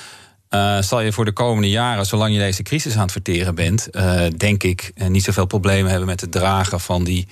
uh, 0.51 0.81
zal 0.81 1.01
je 1.01 1.13
voor 1.13 1.25
de 1.25 1.33
komende 1.33 1.71
jaren, 1.71 2.07
zolang 2.07 2.33
je 2.33 2.39
deze 2.39 2.63
crisis 2.63 2.95
aan 2.95 3.03
het 3.03 3.13
verteren 3.13 3.55
bent, 3.55 3.89
uh, 3.93 4.23
denk 4.37 4.63
ik, 4.63 4.93
niet 5.09 5.25
zoveel 5.25 5.47
problemen 5.47 5.91
hebben 5.91 6.09
met 6.09 6.21
het 6.21 6.33
dragen 6.33 6.81
van 6.81 7.05
die 7.05 7.29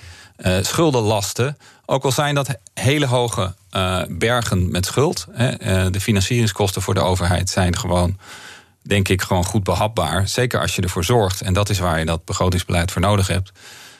schuldenlasten. 0.61 1.57
Ook 1.85 2.03
al 2.03 2.11
zijn 2.11 2.35
dat 2.35 2.57
hele 2.73 3.05
hoge 3.05 3.55
bergen 4.09 4.71
met 4.71 4.85
schuld. 4.85 5.27
Hè. 5.31 5.89
de 5.89 6.01
financieringskosten 6.01 6.81
voor 6.81 6.93
de 6.93 6.99
overheid 6.99 7.49
zijn 7.49 7.77
gewoon, 7.77 8.17
denk 8.83 9.07
ik, 9.07 9.21
gewoon 9.21 9.45
goed 9.45 9.63
behapbaar. 9.63 10.27
Zeker 10.27 10.61
als 10.61 10.75
je 10.75 10.81
ervoor 10.81 11.03
zorgt, 11.03 11.41
en 11.41 11.53
dat 11.53 11.69
is 11.69 11.79
waar 11.79 11.99
je 11.99 12.05
dat 12.05 12.25
begrotingsbeleid 12.25 12.91
voor 12.91 13.01
nodig 13.01 13.27
hebt. 13.27 13.51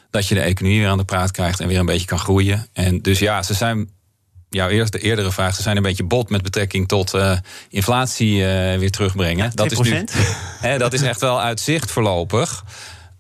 Dat 0.10 0.27
je 0.27 0.36
de 0.36 0.42
economie 0.42 0.80
weer 0.80 0.89
aan 0.89 0.98
de 0.98 1.03
praat 1.03 1.31
krijgt 1.31 1.60
en 1.60 1.68
weer 1.68 1.80
een 1.80 1.86
beetje 1.86 2.07
kan 2.07 2.19
groeien. 2.19 2.68
En 2.74 3.01
dus 3.01 3.19
ja, 3.19 3.44
ze 3.44 3.53
zijn 3.53 3.89
jouw 4.50 4.70
eerste, 4.70 5.00
eerdere 5.00 5.32
vraag, 5.32 5.56
ze 5.56 5.62
zijn 5.62 5.78
een 5.78 5.84
beetje 5.84 6.04
bot 6.04 6.30
met 6.30 6.42
betrekking 6.42 6.88
tot 6.88 7.16
uh, 7.16 7.38
inflatie 7.70 8.34
uh, 8.34 8.46
weer 8.78 8.92
terugbrengen. 8.92 9.52
dat, 9.56 9.72
is 9.72 9.80
nu, 9.80 10.04
hè, 10.68 10.78
dat 10.78 10.94
is 10.94 11.02
echt 11.02 11.22
wel 11.22 11.42
uit 11.42 11.60
zicht 11.60 11.92
voorlopig. 11.92 12.64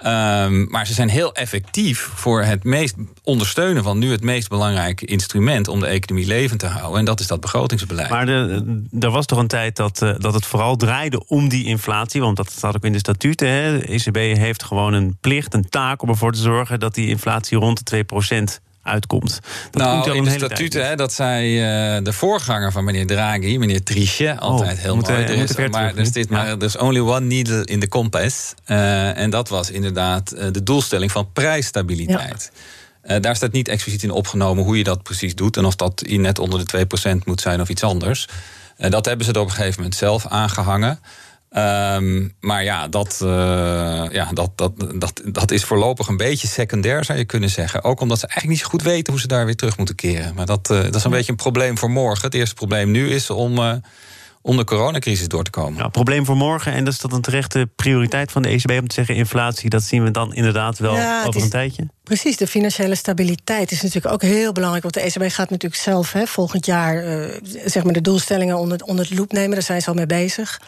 Um, 0.05 0.67
maar 0.69 0.87
ze 0.87 0.93
zijn 0.93 1.09
heel 1.09 1.33
effectief 1.33 2.09
voor 2.13 2.43
het 2.43 2.63
meest 2.63 2.95
ondersteunen 3.23 3.83
van 3.83 3.97
nu 3.97 4.11
het 4.11 4.23
meest 4.23 4.49
belangrijke 4.49 5.05
instrument 5.05 5.67
om 5.67 5.79
de 5.79 5.85
economie 5.85 6.27
levend 6.27 6.59
te 6.59 6.65
houden. 6.65 6.99
En 6.99 7.05
dat 7.05 7.19
is 7.19 7.27
dat 7.27 7.39
begrotingsbeleid. 7.39 8.09
Maar 8.09 8.27
er 8.27 9.11
was 9.11 9.25
toch 9.25 9.39
een 9.39 9.47
tijd 9.47 9.75
dat, 9.75 10.01
uh, 10.01 10.13
dat 10.17 10.33
het 10.33 10.45
vooral 10.45 10.75
draaide 10.75 11.27
om 11.27 11.49
die 11.49 11.65
inflatie. 11.65 12.21
Want 12.21 12.37
dat 12.37 12.51
staat 12.51 12.75
ook 12.75 12.83
in 12.83 12.91
de 12.91 12.97
statuten. 12.97 13.49
Hè. 13.49 13.79
De 13.79 13.85
ECB 13.85 14.15
heeft 14.15 14.63
gewoon 14.63 14.93
een 14.93 15.17
plicht, 15.21 15.53
een 15.53 15.69
taak 15.69 16.01
om 16.01 16.09
ervoor 16.09 16.31
te 16.31 16.39
zorgen 16.39 16.79
dat 16.79 16.95
die 16.95 17.07
inflatie 17.07 17.57
rond 17.57 17.89
de 17.89 18.05
2% 18.59 18.66
uitkomt. 18.87 19.39
Dat 19.71 19.81
nou, 19.81 20.01
komt 20.01 20.15
in 20.15 20.23
de 20.23 20.29
statuten, 20.29 20.87
hè, 20.87 20.95
dat 20.95 21.13
zei 21.13 21.55
uh, 21.55 22.03
de 22.03 22.13
voorganger 22.13 22.71
van 22.71 22.83
meneer 22.83 23.05
Draghi, 23.05 23.57
meneer 23.57 23.83
Trichet, 23.83 24.39
altijd 24.39 24.77
oh, 24.77 24.83
heel 24.83 24.95
mooi. 24.95 25.13
Er 25.13 25.29
is, 25.29 25.55
maar 25.71 25.95
er 25.95 26.05
zit 26.05 26.29
maar 26.29 26.47
er 26.47 26.63
is 26.63 26.77
only 26.77 26.99
one 26.99 27.25
needle 27.25 27.65
in 27.65 27.79
the 27.79 27.87
compass. 27.87 28.53
Uh, 28.67 29.17
en 29.17 29.29
dat 29.29 29.49
was 29.49 29.71
inderdaad 29.71 30.33
uh, 30.35 30.45
de 30.51 30.63
doelstelling 30.63 31.11
van 31.11 31.31
prijsstabiliteit. 31.33 32.51
Ja. 33.03 33.19
daar 33.19 33.35
staat 33.35 33.51
niet 33.51 33.67
expliciet 33.67 34.03
in 34.03 34.11
opgenomen 34.11 34.63
hoe 34.63 34.77
je 34.77 34.83
dat 34.83 35.03
precies 35.03 35.35
doet. 35.35 35.57
En 35.57 35.65
of 35.65 35.75
dat 35.75 36.03
net 36.07 36.39
onder 36.39 36.65
de 36.65 36.87
2% 37.15 37.23
moet 37.25 37.41
zijn 37.41 37.61
of 37.61 37.69
iets 37.69 37.83
anders. 37.83 38.27
dat 38.77 39.05
hebben 39.05 39.25
ze 39.25 39.31
er 39.31 39.39
op 39.39 39.45
een 39.45 39.53
gegeven 39.53 39.75
moment 39.75 39.95
zelf 39.95 40.27
aangehangen. 40.27 40.99
Um, 41.49 42.33
maar 42.39 42.63
ja, 42.63 42.87
dat, 42.87 43.19
uh, 43.23 43.29
ja 44.11 44.29
dat, 44.33 44.51
dat, 44.55 44.73
dat, 44.95 45.21
dat 45.25 45.51
is 45.51 45.63
voorlopig 45.63 46.07
een 46.07 46.17
beetje 46.17 46.47
secundair, 46.47 47.05
zou 47.05 47.17
je 47.17 47.25
kunnen 47.25 47.49
zeggen. 47.49 47.83
Ook 47.83 48.01
omdat 48.01 48.19
ze 48.19 48.27
eigenlijk 48.27 48.53
niet 48.53 48.63
zo 48.63 48.69
goed 48.69 48.81
weten 48.81 49.13
hoe 49.13 49.21
ze 49.21 49.27
daar 49.27 49.45
weer 49.45 49.55
terug 49.55 49.77
moeten 49.77 49.95
keren. 49.95 50.35
Maar 50.35 50.45
dat, 50.45 50.69
uh, 50.71 50.81
dat 50.83 50.95
is 50.95 51.03
een 51.03 51.11
beetje 51.11 51.31
een 51.31 51.37
probleem 51.37 51.77
voor 51.77 51.91
morgen. 51.91 52.25
Het 52.25 52.33
eerste 52.33 52.55
probleem 52.55 52.91
nu 52.91 53.09
is 53.09 53.29
om, 53.29 53.57
uh, 53.57 53.73
om 54.41 54.57
de 54.57 54.63
coronacrisis 54.63 55.27
door 55.27 55.43
te 55.43 55.49
komen. 55.51 55.81
Ja, 55.81 55.87
probleem 55.87 56.25
voor 56.25 56.37
morgen. 56.37 56.73
En 56.73 56.83
dat 56.83 56.93
is 56.93 56.99
dat 56.99 57.13
een 57.13 57.21
terechte 57.21 57.69
prioriteit 57.75 58.31
van 58.31 58.41
de 58.41 58.49
ECB 58.49 58.71
om 58.71 58.87
te 58.87 58.95
zeggen: 58.95 59.15
inflatie, 59.15 59.69
dat 59.69 59.83
zien 59.83 60.03
we 60.03 60.11
dan 60.11 60.33
inderdaad 60.33 60.79
wel 60.79 60.95
ja, 60.95 61.23
over 61.25 61.41
een 61.41 61.49
tijdje. 61.49 61.87
Precies, 62.07 62.37
de 62.37 62.47
financiële 62.47 62.95
stabiliteit 62.95 63.71
is 63.71 63.81
natuurlijk 63.81 64.13
ook 64.13 64.21
heel 64.21 64.51
belangrijk. 64.51 64.83
Want 64.83 64.95
de 64.95 65.01
ECB 65.01 65.33
gaat 65.33 65.49
natuurlijk 65.49 65.81
zelf 65.81 66.11
hè, 66.11 66.27
volgend 66.27 66.65
jaar 66.65 67.03
zeg 67.65 67.83
maar 67.83 67.93
de 67.93 68.01
doelstellingen 68.01 68.57
onder, 68.57 68.83
onder 68.83 69.07
de 69.09 69.15
loep 69.15 69.31
nemen. 69.31 69.51
Daar 69.51 69.61
zijn 69.61 69.81
ze 69.81 69.87
al 69.87 69.93
mee 69.93 70.05
bezig. 70.05 70.59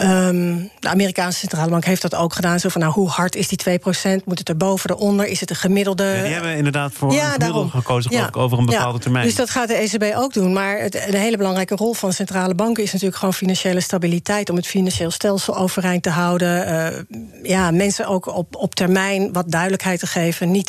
Um, 0.00 0.70
de 0.78 0.88
Amerikaanse 0.88 1.38
centrale 1.38 1.70
bank 1.70 1.84
heeft 1.84 2.02
dat 2.02 2.14
ook 2.14 2.34
gedaan. 2.34 2.60
Zo 2.60 2.68
van, 2.68 2.80
nou, 2.80 2.92
hoe 2.92 3.08
hard 3.08 3.36
is 3.36 3.48
die 3.48 3.80
2%? 4.20 4.24
Moet 4.24 4.38
het 4.38 4.48
er 4.48 4.56
boven, 4.56 4.90
eronder? 4.90 5.26
Is 5.26 5.40
het 5.40 5.50
een 5.50 5.56
gemiddelde... 5.56 6.04
Ja, 6.04 6.22
die 6.22 6.32
hebben 6.32 6.56
inderdaad 6.56 6.92
voor 6.92 7.12
ja, 7.12 7.24
een 7.24 7.32
gemiddelde 7.32 7.70
gekozen, 7.70 8.10
ja. 8.10 8.28
over 8.32 8.58
een 8.58 8.66
bepaalde 8.66 8.98
termijn. 8.98 9.24
Dus 9.26 9.34
dat 9.34 9.50
gaat 9.50 9.68
de 9.68 9.74
ECB 9.74 10.16
ook 10.16 10.32
doen. 10.32 10.52
Maar 10.52 10.78
het, 10.78 10.92
de 10.92 11.18
hele 11.18 11.36
belangrijke 11.36 11.74
rol 11.74 11.94
van 11.94 12.12
centrale 12.12 12.54
banken... 12.54 12.82
is 12.82 12.92
natuurlijk 12.92 13.18
gewoon 13.18 13.34
financiële 13.34 13.80
stabiliteit... 13.80 14.50
om 14.50 14.56
het 14.56 14.66
financieel 14.66 15.10
stelsel 15.10 15.56
overeind 15.56 16.02
te 16.02 16.10
houden. 16.10 16.68
Uh, 16.68 17.50
ja, 17.50 17.70
mensen 17.70 18.06
ook 18.06 18.26
op, 18.26 18.56
op 18.56 18.74
termijn 18.74 19.32
wat 19.32 19.50
duidelijkheid 19.50 20.00
te 20.00 20.06
geven. 20.06 20.50
Niet, 20.50 20.61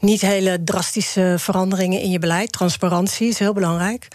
niet 0.00 0.20
hele 0.20 0.64
drastische 0.64 1.34
veranderingen 1.38 2.00
in 2.00 2.10
je 2.10 2.18
beleid. 2.18 2.52
Transparantie 2.52 3.28
is 3.28 3.38
heel 3.38 3.52
belangrijk. 3.52 4.08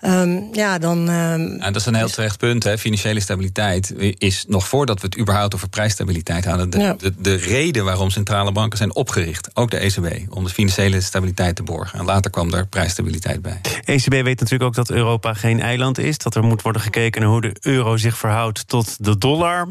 Um, 0.00 0.48
ja, 0.52 0.78
dan. 0.78 1.08
Um, 1.08 1.56
ja, 1.58 1.64
dat 1.70 1.76
is 1.76 1.86
een 1.86 1.94
heel 1.94 2.08
terecht 2.08 2.38
punt. 2.38 2.64
Hè. 2.64 2.78
Financiële 2.78 3.20
stabiliteit 3.20 3.94
is 4.18 4.44
nog 4.48 4.68
voordat 4.68 5.00
we 5.00 5.06
het 5.06 5.18
überhaupt 5.18 5.54
over 5.54 5.68
prijsstabiliteit 5.68 6.44
hadden. 6.44 6.70
De, 6.70 6.94
de, 6.98 7.14
de, 7.18 7.34
reden 7.34 7.84
waarom 7.84 8.10
centrale 8.10 8.52
banken 8.52 8.78
zijn 8.78 8.94
opgericht, 8.94 9.50
ook 9.54 9.70
de 9.70 9.76
ECB, 9.76 10.34
om 10.34 10.44
de 10.44 10.50
financiële 10.50 11.00
stabiliteit 11.00 11.56
te 11.56 11.62
borgen. 11.62 11.98
En 11.98 12.04
later 12.04 12.30
kwam 12.30 12.52
er 12.52 12.66
prijsstabiliteit 12.66 13.42
bij. 13.42 13.60
ECB 13.84 14.10
weet 14.10 14.40
natuurlijk 14.40 14.62
ook 14.62 14.74
dat 14.74 14.90
Europa 14.90 15.34
geen 15.34 15.60
eiland 15.60 15.98
is. 15.98 16.18
Dat 16.18 16.34
er 16.34 16.44
moet 16.44 16.62
worden 16.62 16.82
gekeken 16.82 17.20
naar 17.20 17.30
hoe 17.30 17.40
de 17.40 17.56
euro 17.60 17.96
zich 17.96 18.18
verhoudt 18.18 18.68
tot 18.68 19.04
de 19.04 19.18
dollar. 19.18 19.68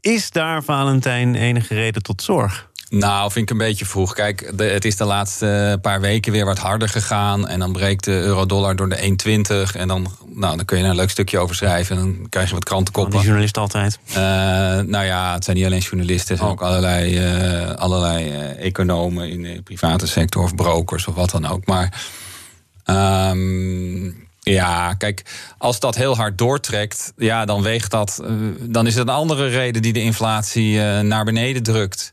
Is 0.00 0.30
daar, 0.30 0.62
Valentijn, 0.62 1.34
enige 1.34 1.74
reden 1.74 2.02
tot 2.02 2.22
zorg? 2.22 2.68
Nou, 2.90 3.32
vind 3.32 3.44
ik 3.44 3.50
een 3.50 3.66
beetje 3.66 3.84
vroeg. 3.84 4.14
Kijk, 4.14 4.52
de, 4.54 4.64
het 4.64 4.84
is 4.84 4.96
de 4.96 5.04
laatste 5.04 5.78
paar 5.82 6.00
weken 6.00 6.32
weer 6.32 6.44
wat 6.44 6.58
harder 6.58 6.88
gegaan. 6.88 7.48
En 7.48 7.58
dan 7.58 7.72
breekt 7.72 8.04
de 8.04 8.20
euro-dollar 8.20 8.76
door 8.76 8.88
de 8.88 9.66
1,20. 9.70 9.76
En 9.76 9.88
dan, 9.88 10.06
nou, 10.34 10.56
dan 10.56 10.64
kun 10.64 10.78
je 10.78 10.84
er 10.84 10.90
een 10.90 10.96
leuk 10.96 11.10
stukje 11.10 11.38
over 11.38 11.56
schrijven. 11.56 11.96
En 11.96 12.02
dan 12.02 12.28
krijg 12.28 12.48
je 12.48 12.54
wat 12.54 12.64
krantenkoppen. 12.64 13.12
Die 13.12 13.22
journalist 13.22 13.56
altijd. 13.56 13.98
Uh, 14.08 14.16
nou 14.80 15.04
ja, 15.04 15.32
het 15.32 15.44
zijn 15.44 15.56
niet 15.56 15.66
alleen 15.66 15.78
journalisten. 15.78 16.34
Het 16.34 16.38
zijn 16.38 16.50
ook 16.50 16.62
allerlei, 16.62 17.32
uh, 17.66 17.74
allerlei 17.74 18.28
uh, 18.28 18.64
economen 18.64 19.30
in 19.30 19.42
de 19.42 19.62
private 19.62 20.06
sector. 20.06 20.42
Of 20.42 20.54
brokers 20.54 21.06
of 21.06 21.14
wat 21.14 21.30
dan 21.30 21.46
ook. 21.46 21.66
Maar... 21.66 22.06
Um, 22.84 24.26
ja, 24.40 24.94
kijk, 24.94 25.22
als 25.58 25.80
dat 25.80 25.94
heel 25.94 26.16
hard 26.16 26.38
doortrekt, 26.38 27.12
ja, 27.16 27.44
dan 27.44 27.62
weegt 27.62 27.90
dat. 27.90 28.22
dan 28.60 28.86
is 28.86 28.94
het 28.94 29.08
een 29.08 29.14
andere 29.14 29.46
reden 29.48 29.82
die 29.82 29.92
de 29.92 30.02
inflatie 30.02 30.80
naar 31.02 31.24
beneden 31.24 31.62
drukt. 31.62 32.12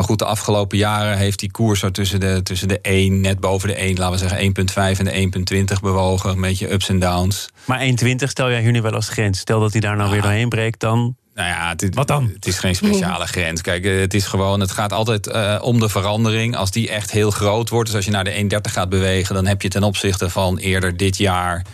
Maar 0.00 0.08
goed, 0.08 0.18
de 0.18 0.24
afgelopen 0.24 0.78
jaren 0.78 1.16
heeft 1.16 1.38
die 1.38 1.50
koers 1.50 1.80
zo 1.80 1.90
tussen 1.90 2.20
de, 2.20 2.40
tussen 2.42 2.68
de 2.68 2.80
1, 2.80 3.20
net 3.20 3.40
boven 3.40 3.68
de 3.68 3.74
1, 3.74 3.98
laten 3.98 4.12
we 4.12 4.28
zeggen 4.28 4.94
1,5 4.94 4.98
en 4.98 5.30
de 5.30 5.74
1,20 5.74 5.80
bewogen. 5.80 6.30
Een 6.30 6.40
beetje 6.40 6.72
ups 6.72 6.88
en 6.88 6.98
downs. 6.98 7.48
Maar 7.64 7.80
1,20 7.80 8.14
stel 8.16 8.50
jij 8.50 8.70
nu 8.70 8.82
wel 8.82 8.92
als 8.92 9.08
grens. 9.08 9.38
Stel 9.38 9.60
dat 9.60 9.72
hij 9.72 9.80
daar 9.80 9.96
nou 9.96 10.10
weer 10.10 10.22
doorheen 10.22 10.48
breekt, 10.48 10.80
dan 10.80 11.16
Nou 11.34 11.48
ja, 11.48 11.68
het, 11.76 11.94
Wat 11.94 12.08
dan? 12.08 12.30
Het 12.34 12.46
is 12.46 12.58
geen 12.58 12.74
speciale 12.74 13.26
grens. 13.26 13.60
Kijk, 13.60 13.84
eh, 13.84 14.00
het 14.00 14.14
is 14.14 14.26
gewoon, 14.26 14.60
het 14.60 14.70
gaat 14.70 14.92
altijd 14.92 15.26
uh, 15.26 15.58
om 15.62 15.80
de 15.80 15.88
verandering. 15.88 16.56
Als 16.56 16.70
die 16.70 16.90
echt 16.90 17.10
heel 17.10 17.30
groot 17.30 17.68
wordt, 17.68 17.86
dus 17.86 17.96
als 17.96 18.04
je 18.04 18.10
naar 18.10 18.24
de 18.24 18.48
1,30 18.66 18.72
gaat 18.72 18.88
bewegen, 18.88 19.34
dan 19.34 19.46
heb 19.46 19.62
je 19.62 19.68
ten 19.68 19.82
opzichte 19.82 20.30
van 20.30 20.58
eerder 20.58 20.96
dit 20.96 21.16
jaar 21.16 21.64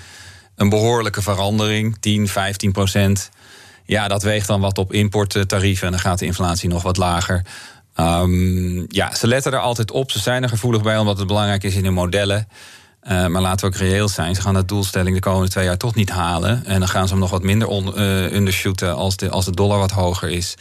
een 0.57 0.69
behoorlijke 0.69 1.23
verandering, 1.23 1.97
10, 2.01 2.29
15 2.29 2.73
procent. 2.73 3.31
Ja, 3.85 4.09
dat 4.09 4.23
weegt 4.23 4.47
dan 4.47 4.61
wat 4.61 4.79
op 4.79 4.93
importtarieven 4.93 5.87
en 5.87 5.93
dan 5.93 6.01
gaat 6.01 6.19
de 6.19 6.27
inflatie 6.27 6.69
nog 6.69 6.83
wat 6.83 6.97
lager. 6.97 7.43
Um, 8.01 8.85
ja, 8.89 9.15
ze 9.15 9.27
letten 9.27 9.53
er 9.53 9.59
altijd 9.59 9.91
op. 9.91 10.11
Ze 10.11 10.19
zijn 10.19 10.43
er 10.43 10.49
gevoelig 10.49 10.83
bij, 10.83 10.99
omdat 10.99 11.19
het 11.19 11.27
belangrijk 11.27 11.63
is 11.63 11.75
in 11.75 11.85
hun 11.85 11.95
modellen. 11.95 12.49
Uh, 13.03 13.27
maar 13.27 13.43
laten 13.43 13.69
we 13.69 13.75
ook 13.75 13.81
reëel 13.81 14.09
zijn. 14.09 14.35
Ze 14.35 14.41
gaan 14.41 14.55
de 14.55 14.65
doelstelling 14.65 15.15
de 15.15 15.23
komende 15.23 15.49
twee 15.49 15.65
jaar 15.65 15.77
toch 15.77 15.95
niet 15.95 16.11
halen. 16.11 16.65
En 16.65 16.79
dan 16.79 16.89
gaan 16.89 17.07
ze 17.07 17.13
hem 17.13 17.21
nog 17.21 17.31
wat 17.31 17.43
minder 17.43 17.69
on, 17.69 17.93
uh, 17.97 18.33
undershooten 18.33 18.95
als 18.95 19.17
de, 19.17 19.31
als 19.31 19.45
de 19.45 19.51
dollar 19.51 19.79
wat 19.79 19.91
hoger 19.91 20.31
is 20.31 20.57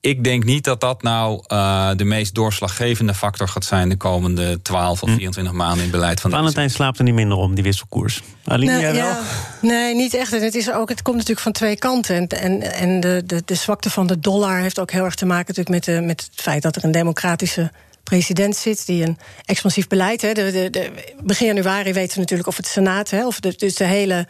ik 0.00 0.24
denk 0.24 0.44
niet 0.44 0.64
dat 0.64 0.80
dat 0.80 1.02
nou 1.02 1.42
uh, 1.48 1.90
de 1.96 2.04
meest 2.04 2.34
doorslaggevende 2.34 3.14
factor 3.14 3.48
gaat 3.48 3.64
zijn 3.64 3.88
de 3.88 3.96
komende 3.96 4.62
12 4.62 5.02
of 5.02 5.08
24 5.08 5.52
hm. 5.52 5.58
maanden 5.58 5.76
in 5.76 5.82
het 5.82 5.90
beleid 5.90 6.20
van 6.20 6.30
de 6.30 6.36
Valentijn 6.36 6.70
slaapt 6.70 6.98
er 6.98 7.04
niet 7.04 7.14
minder 7.14 7.36
om, 7.38 7.54
die 7.54 7.64
wisselkoers. 7.64 8.22
Aline, 8.44 8.72
nee, 8.72 8.80
jij 8.80 8.92
wel? 8.92 9.02
Ja, 9.02 9.22
nee, 9.60 9.94
niet 9.94 10.14
echt. 10.14 10.32
En 10.32 10.42
het, 10.42 10.54
is 10.54 10.70
ook, 10.72 10.88
het 10.88 11.02
komt 11.02 11.16
natuurlijk 11.16 11.42
van 11.42 11.52
twee 11.52 11.76
kanten. 11.76 12.16
En, 12.16 12.28
en, 12.28 12.72
en 12.72 13.00
de, 13.00 13.22
de, 13.26 13.42
de 13.44 13.54
zwakte 13.54 13.90
van 13.90 14.06
de 14.06 14.18
dollar 14.18 14.58
heeft 14.58 14.78
ook 14.78 14.90
heel 14.90 15.04
erg 15.04 15.14
te 15.14 15.26
maken 15.26 15.54
natuurlijk 15.54 15.86
met, 15.86 15.96
de, 15.96 16.02
met 16.06 16.20
het 16.30 16.40
feit 16.40 16.62
dat 16.62 16.76
er 16.76 16.84
een 16.84 16.90
democratische 16.90 17.70
president 18.04 18.56
zit 18.56 18.86
die 18.86 19.06
een 19.06 19.18
expansief 19.44 19.86
beleid. 19.86 20.22
Hè, 20.22 20.32
de, 20.32 20.50
de, 20.50 20.70
de, 20.70 20.90
begin 21.22 21.46
januari 21.46 21.92
weten 21.92 22.14
we 22.14 22.20
natuurlijk 22.20 22.48
of 22.48 22.56
het 22.56 22.66
Senaat, 22.66 23.10
hè, 23.10 23.26
of 23.26 23.40
de, 23.40 23.54
dus 23.56 23.74
de 23.74 23.84
hele 23.84 24.26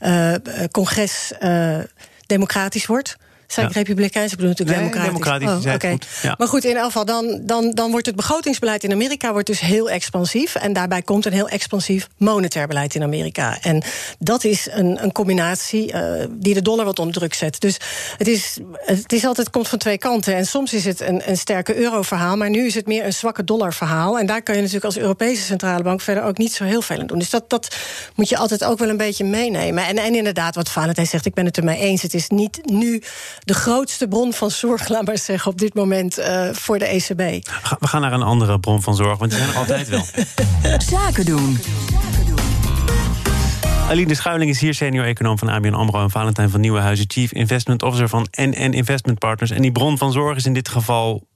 uh, 0.00 0.34
congres 0.70 1.32
uh, 1.40 1.78
democratisch 2.26 2.86
wordt. 2.86 3.16
Zijn 3.46 3.66
ik 3.66 3.72
republikeins? 3.72 4.30
Ik 4.30 4.36
bedoel 4.36 4.50
natuurlijk 4.50 4.78
nee, 4.78 4.90
democratisch. 4.90 5.38
democratisch 5.46 5.66
oh, 5.66 5.74
okay. 5.74 5.90
goed. 5.90 6.06
Ja. 6.22 6.34
Maar 6.38 6.48
goed, 6.48 6.64
in 6.64 6.76
elk 6.76 6.84
geval, 6.84 7.04
dan, 7.04 7.40
dan, 7.42 7.70
dan 7.70 7.90
wordt 7.90 8.06
het 8.06 8.16
begrotingsbeleid 8.16 8.84
in 8.84 8.92
Amerika 8.92 9.32
wordt 9.32 9.46
dus 9.46 9.60
heel 9.60 9.90
expansief. 9.90 10.54
En 10.54 10.72
daarbij 10.72 11.02
komt 11.02 11.26
een 11.26 11.32
heel 11.32 11.48
expansief 11.48 12.08
monetair 12.16 12.66
beleid 12.66 12.94
in 12.94 13.02
Amerika. 13.02 13.58
En 13.60 13.82
dat 14.18 14.44
is 14.44 14.68
een, 14.70 15.02
een 15.02 15.12
combinatie 15.12 15.92
uh, 15.92 16.24
die 16.30 16.54
de 16.54 16.62
dollar 16.62 16.84
wat 16.84 16.98
onder 16.98 17.14
druk 17.14 17.34
zet. 17.34 17.60
Dus 17.60 17.76
het 18.18 18.28
is, 18.28 18.58
het 18.76 19.12
is 19.12 19.24
altijd 19.24 19.50
komt 19.50 19.68
van 19.68 19.78
twee 19.78 19.98
kanten. 19.98 20.34
En 20.34 20.46
soms 20.46 20.72
is 20.72 20.84
het 20.84 21.00
een, 21.00 21.28
een 21.28 21.36
sterke 21.36 21.76
euro-verhaal, 21.76 22.36
maar 22.36 22.50
nu 22.50 22.66
is 22.66 22.74
het 22.74 22.86
meer 22.86 23.04
een 23.04 23.12
zwakke 23.12 23.44
dollar-verhaal. 23.44 24.18
En 24.18 24.26
daar 24.26 24.42
kan 24.42 24.54
je 24.54 24.60
natuurlijk 24.60 24.86
als 24.86 24.98
Europese 24.98 25.42
centrale 25.42 25.82
bank 25.82 26.00
verder 26.00 26.24
ook 26.24 26.38
niet 26.38 26.52
zo 26.52 26.64
heel 26.64 26.82
veel 26.82 26.98
aan 26.98 27.06
doen. 27.06 27.18
Dus 27.18 27.30
dat, 27.30 27.50
dat 27.50 27.76
moet 28.14 28.28
je 28.28 28.36
altijd 28.36 28.64
ook 28.64 28.78
wel 28.78 28.88
een 28.88 28.96
beetje 28.96 29.24
meenemen. 29.24 29.86
En, 29.86 29.98
en 29.98 30.14
inderdaad, 30.14 30.54
wat 30.54 30.70
Valentijn 30.70 31.06
zegt, 31.06 31.26
ik 31.26 31.34
ben 31.34 31.44
het 31.44 31.56
ermee 31.56 31.78
eens. 31.78 32.02
Het 32.02 32.14
is 32.14 32.28
niet 32.28 32.60
nu 32.64 33.02
de 33.38 33.54
grootste 33.54 34.08
bron 34.08 34.32
van 34.32 34.50
zorg, 34.50 34.88
laat 34.94 35.06
maar 35.06 35.18
zeggen, 35.18 35.50
op 35.50 35.58
dit 35.58 35.74
moment 35.74 36.18
uh, 36.18 36.48
voor 36.52 36.78
de 36.78 36.86
ECB. 36.86 37.46
We 37.78 37.86
gaan 37.86 38.00
naar 38.00 38.12
een 38.12 38.22
andere 38.22 38.60
bron 38.60 38.82
van 38.82 38.94
zorg, 38.94 39.18
want 39.18 39.30
die 39.30 39.40
zijn 39.40 39.52
er 39.52 39.58
altijd 39.58 39.88
wel. 39.88 40.04
Zaken 40.90 41.24
doen. 41.24 41.58
Aline 43.88 44.14
Schuiling 44.14 44.50
is 44.50 44.60
hier 44.60 44.74
senior 44.74 45.04
econoom 45.04 45.38
van 45.38 45.48
ABN 45.48 45.72
AMRO... 45.72 46.02
en 46.02 46.10
Valentijn 46.10 46.50
van 46.50 46.60
Nieuwenhuizen, 46.60 47.04
chief 47.08 47.32
investment 47.32 47.82
officer 47.82 48.08
van 48.08 48.26
NN 48.30 48.72
Investment 48.72 49.18
Partners. 49.18 49.50
En 49.50 49.62
die 49.62 49.72
bron 49.72 49.98
van 49.98 50.12
zorg 50.12 50.36
is 50.36 50.46
in 50.46 50.54
dit 50.54 50.68
geval 50.68 51.26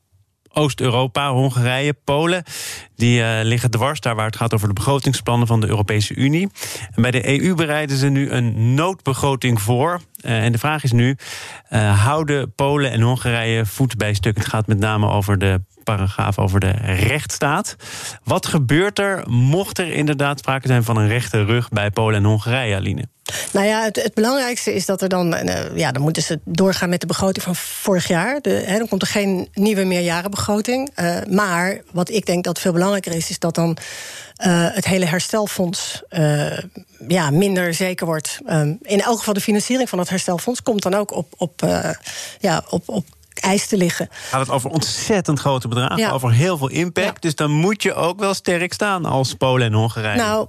Oost-Europa, 0.52 1.30
Hongarije, 1.30 1.94
Polen. 2.04 2.42
Die 2.96 3.20
uh, 3.20 3.38
liggen 3.42 3.70
dwars 3.70 4.00
daar 4.00 4.14
waar 4.14 4.26
het 4.26 4.36
gaat 4.36 4.54
over 4.54 4.68
de 4.68 4.74
begrotingsplannen 4.74 5.46
van 5.46 5.60
de 5.60 5.68
Europese 5.68 6.14
Unie. 6.14 6.48
En 6.94 7.02
bij 7.02 7.10
de 7.10 7.40
EU 7.40 7.54
bereiden 7.54 7.96
ze 7.96 8.08
nu 8.08 8.30
een 8.30 8.74
noodbegroting 8.74 9.62
voor. 9.62 10.00
Uh, 10.24 10.44
en 10.44 10.52
de 10.52 10.58
vraag 10.58 10.84
is 10.84 10.92
nu: 10.92 11.16
uh, 11.70 12.04
houden 12.04 12.54
Polen 12.54 12.90
en 12.90 13.00
Hongarije 13.00 13.66
voet 13.66 13.96
bij 13.96 14.14
stuk? 14.14 14.36
Het 14.36 14.46
gaat 14.46 14.66
met 14.66 14.78
name 14.78 15.08
over 15.08 15.38
de 15.38 15.60
paragraaf 15.84 16.38
over 16.38 16.60
de 16.60 16.70
rechtsstaat. 16.80 17.76
Wat 18.24 18.46
gebeurt 18.46 18.98
er 18.98 19.22
mocht 19.28 19.78
er 19.78 19.92
inderdaad 19.92 20.38
sprake 20.38 20.66
zijn 20.66 20.84
van 20.84 20.96
een 20.96 21.08
rechte 21.08 21.44
rug 21.44 21.68
bij 21.68 21.90
Polen 21.90 22.16
en 22.16 22.24
Hongarije, 22.24 22.76
Aline? 22.76 23.04
Nou 23.52 23.66
ja, 23.66 23.82
het, 23.82 24.02
het, 24.02 24.14
belangrijkste 24.14 24.74
is 24.74 24.86
dat 24.86 25.02
er 25.02 25.08
dan. 25.08 25.34
Uh, 25.34 25.76
ja, 25.76 25.92
dan 25.92 26.02
moeten 26.02 26.22
ze 26.22 26.40
doorgaan 26.44 26.88
met 26.88 27.00
de 27.00 27.06
begroting 27.06 27.44
van 27.44 27.56
vorig 27.56 28.08
jaar. 28.08 28.40
De, 28.40 28.64
dan 28.78 28.88
komt 28.88 29.02
er 29.02 29.08
geen 29.08 29.48
nieuwe 29.52 29.84
meerjarenbegroting. 29.84 30.90
Uh, 31.00 31.16
maar 31.30 31.80
wat 31.92 32.10
ik 32.10 32.26
denk 32.26 32.44
dat 32.44 32.58
veel 32.58 32.72
belangrijker 32.72 33.12
is, 33.14 33.30
is 33.30 33.38
dat 33.38 33.54
dan. 33.54 33.76
Uh, 34.38 34.66
het 34.70 34.84
hele 34.84 35.06
herstelfonds 35.06 36.02
ja, 37.08 37.30
minder 37.30 37.74
zeker 37.74 38.06
wordt. 38.06 38.38
Um, 38.48 38.78
in 38.82 39.00
elk 39.00 39.18
geval 39.18 39.34
de 39.34 39.40
financiering 39.40 39.88
van 39.88 39.98
het 39.98 40.08
herstelfonds 40.08 40.62
komt 40.62 40.82
dan 40.82 40.94
ook 40.94 41.12
op, 41.12 41.34
op, 41.36 41.60
ja, 42.40 42.62
op, 42.68 42.88
op 42.88 43.04
ijs 43.34 43.66
te 43.66 43.76
liggen. 43.76 44.08
Gaat 44.10 44.40
het 44.40 44.50
over 44.50 44.70
ontzettend 44.70 45.38
grote 45.38 45.68
bedragen, 45.68 45.96
ja. 45.96 46.10
over 46.10 46.32
heel 46.32 46.58
veel 46.58 46.68
impact. 46.68 47.06
Ja. 47.06 47.20
Dus 47.20 47.34
dan 47.34 47.50
moet 47.50 47.82
je 47.82 47.94
ook 47.94 48.20
wel 48.20 48.34
sterk 48.34 48.72
staan 48.72 49.04
als 49.04 49.34
Polen 49.34 49.66
en 49.66 49.72
Hongarije. 49.72 50.16
Nou, 50.16 50.48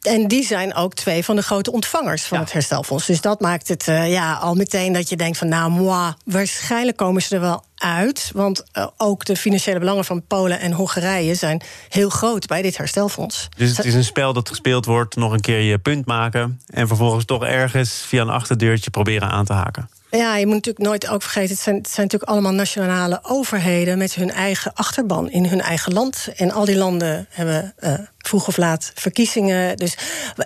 en 0.00 0.28
die 0.28 0.44
zijn 0.44 0.74
ook 0.74 0.94
twee 0.94 1.24
van 1.24 1.36
de 1.36 1.42
grote 1.42 1.72
ontvangers 1.72 2.22
van 2.22 2.38
ja. 2.38 2.44
het 2.44 2.52
herstelfonds. 2.52 3.06
Dus 3.06 3.20
dat 3.20 3.40
maakt 3.40 3.68
het 3.68 3.86
uh, 3.86 4.10
ja, 4.10 4.34
al 4.34 4.54
meteen 4.54 4.92
dat 4.92 5.08
je 5.08 5.16
denkt 5.16 5.38
van... 5.38 5.48
nou, 5.48 5.70
moi, 5.70 6.12
waarschijnlijk 6.24 6.96
komen 6.96 7.22
ze 7.22 7.34
er 7.34 7.40
wel 7.40 7.64
uit. 7.74 8.30
Want 8.34 8.64
uh, 8.78 8.86
ook 8.96 9.24
de 9.24 9.36
financiële 9.36 9.78
belangen 9.78 10.04
van 10.04 10.26
Polen 10.26 10.60
en 10.60 10.72
Hongarije... 10.72 11.34
zijn 11.34 11.62
heel 11.88 12.08
groot 12.08 12.46
bij 12.46 12.62
dit 12.62 12.76
herstelfonds. 12.76 13.48
Dus 13.56 13.76
het 13.76 13.86
is 13.86 13.94
een 13.94 14.04
spel 14.04 14.32
dat 14.32 14.48
gespeeld 14.48 14.84
wordt, 14.84 15.16
nog 15.16 15.32
een 15.32 15.40
keer 15.40 15.60
je 15.60 15.78
punt 15.78 16.06
maken... 16.06 16.60
en 16.66 16.86
vervolgens 16.86 17.24
toch 17.24 17.44
ergens 17.44 18.04
via 18.06 18.22
een 18.22 18.30
achterdeurtje 18.30 18.90
proberen 18.90 19.28
aan 19.28 19.44
te 19.44 19.52
haken. 19.52 19.90
Ja, 20.10 20.36
je 20.36 20.46
moet 20.46 20.54
natuurlijk 20.54 20.84
nooit 20.84 21.08
ook 21.08 21.22
vergeten... 21.22 21.50
het 21.50 21.60
zijn, 21.60 21.76
het 21.76 21.90
zijn 21.90 22.06
natuurlijk 22.06 22.32
allemaal 22.32 22.52
nationale 22.52 23.20
overheden... 23.22 23.98
met 23.98 24.14
hun 24.14 24.30
eigen 24.30 24.74
achterban 24.74 25.30
in 25.30 25.46
hun 25.46 25.60
eigen 25.60 25.92
land. 25.92 26.28
En 26.36 26.50
al 26.50 26.64
die 26.64 26.76
landen 26.76 27.26
hebben 27.30 27.74
uh, 27.80 27.92
vroeg 28.26 28.48
of 28.48 28.56
laat 28.56 28.92
verkiezingen. 28.94 29.76
Dus 29.76 29.96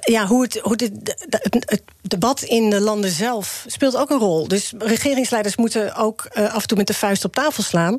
ja, 0.00 0.26
hoe 0.26 0.42
het, 0.42 0.58
hoe 0.62 0.76
dit, 0.76 0.90
het, 1.28 1.64
het 1.66 1.82
debat 2.02 2.42
in 2.42 2.70
de 2.70 2.80
landen 2.80 3.10
zelf 3.10 3.64
speelt 3.66 3.96
ook 3.96 4.10
een 4.10 4.18
rol. 4.18 4.48
Dus 4.48 4.72
regeringsleiders 4.78 5.56
moeten 5.56 5.94
ook 5.94 6.28
uh, 6.32 6.54
af 6.54 6.62
en 6.62 6.68
toe 6.68 6.78
met 6.78 6.86
de 6.86 6.94
vuist 6.94 7.24
op 7.24 7.34
tafel 7.34 7.62
slaan... 7.62 7.98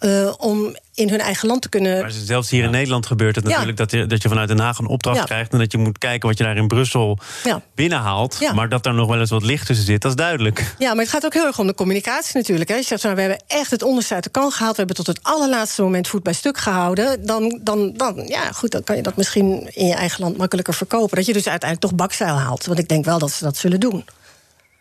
Uh, 0.00 0.32
om 0.36 0.76
in 0.94 1.08
hun 1.08 1.20
eigen 1.20 1.48
land 1.48 1.62
te 1.62 1.68
kunnen. 1.68 2.00
Maar 2.00 2.10
zelfs 2.10 2.50
hier 2.50 2.64
in 2.64 2.70
Nederland 2.70 3.06
gebeurt 3.06 3.36
het 3.36 3.44
natuurlijk 3.44 3.78
ja. 3.78 3.84
dat, 3.84 3.90
je, 3.90 4.06
dat 4.06 4.22
je 4.22 4.28
vanuit 4.28 4.48
Den 4.48 4.58
Haag 4.58 4.78
een 4.78 4.86
opdracht 4.86 5.18
ja. 5.18 5.24
krijgt. 5.24 5.52
En 5.52 5.58
dat 5.58 5.72
je 5.72 5.78
moet 5.78 5.98
kijken 5.98 6.28
wat 6.28 6.38
je 6.38 6.44
daar 6.44 6.56
in 6.56 6.68
Brussel 6.68 7.18
ja. 7.44 7.62
binnenhaalt. 7.74 8.52
Maar 8.54 8.68
dat 8.68 8.86
er 8.86 8.94
nog 8.94 9.08
wel 9.08 9.20
eens 9.20 9.30
wat 9.30 9.42
licht 9.42 9.66
tussen 9.66 9.86
zit, 9.86 10.02
dat 10.02 10.10
is 10.10 10.16
duidelijk. 10.16 10.74
Ja, 10.78 10.94
maar 10.94 11.02
het 11.02 11.12
gaat 11.12 11.24
ook 11.24 11.34
heel 11.34 11.46
erg 11.46 11.58
om 11.58 11.66
de 11.66 11.74
communicatie 11.74 12.36
natuurlijk. 12.36 12.68
Hè. 12.68 12.76
Je 12.76 12.82
zegt, 12.82 13.02
nou, 13.02 13.14
we 13.14 13.20
hebben 13.20 13.42
echt 13.46 13.70
het 13.70 13.82
onderste 13.82 14.14
uit 14.14 14.24
de 14.24 14.30
kan 14.30 14.50
gehaald. 14.50 14.76
We 14.76 14.78
hebben 14.78 14.96
tot 14.96 15.06
het 15.06 15.18
allerlaatste 15.22 15.82
moment 15.82 16.08
voet 16.08 16.22
bij 16.22 16.32
stuk 16.32 16.58
gehouden. 16.58 17.26
Dan, 17.26 17.60
dan, 17.62 17.92
dan, 17.96 18.22
ja, 18.26 18.52
goed, 18.52 18.70
dan 18.70 18.84
kan 18.84 18.96
je 18.96 19.02
dat 19.08 19.16
misschien 19.16 19.70
in 19.74 19.86
je 19.86 19.94
eigen 19.94 20.20
land 20.20 20.36
makkelijker 20.36 20.74
verkopen. 20.74 21.16
Dat 21.16 21.26
je 21.26 21.32
dus 21.32 21.48
uiteindelijk 21.48 21.90
toch 21.90 22.06
bakzeil 22.06 22.38
haalt. 22.38 22.66
Want 22.66 22.78
ik 22.78 22.88
denk 22.88 23.04
wel 23.04 23.18
dat 23.18 23.30
ze 23.30 23.44
dat 23.44 23.56
zullen 23.56 23.80
doen. 23.80 24.04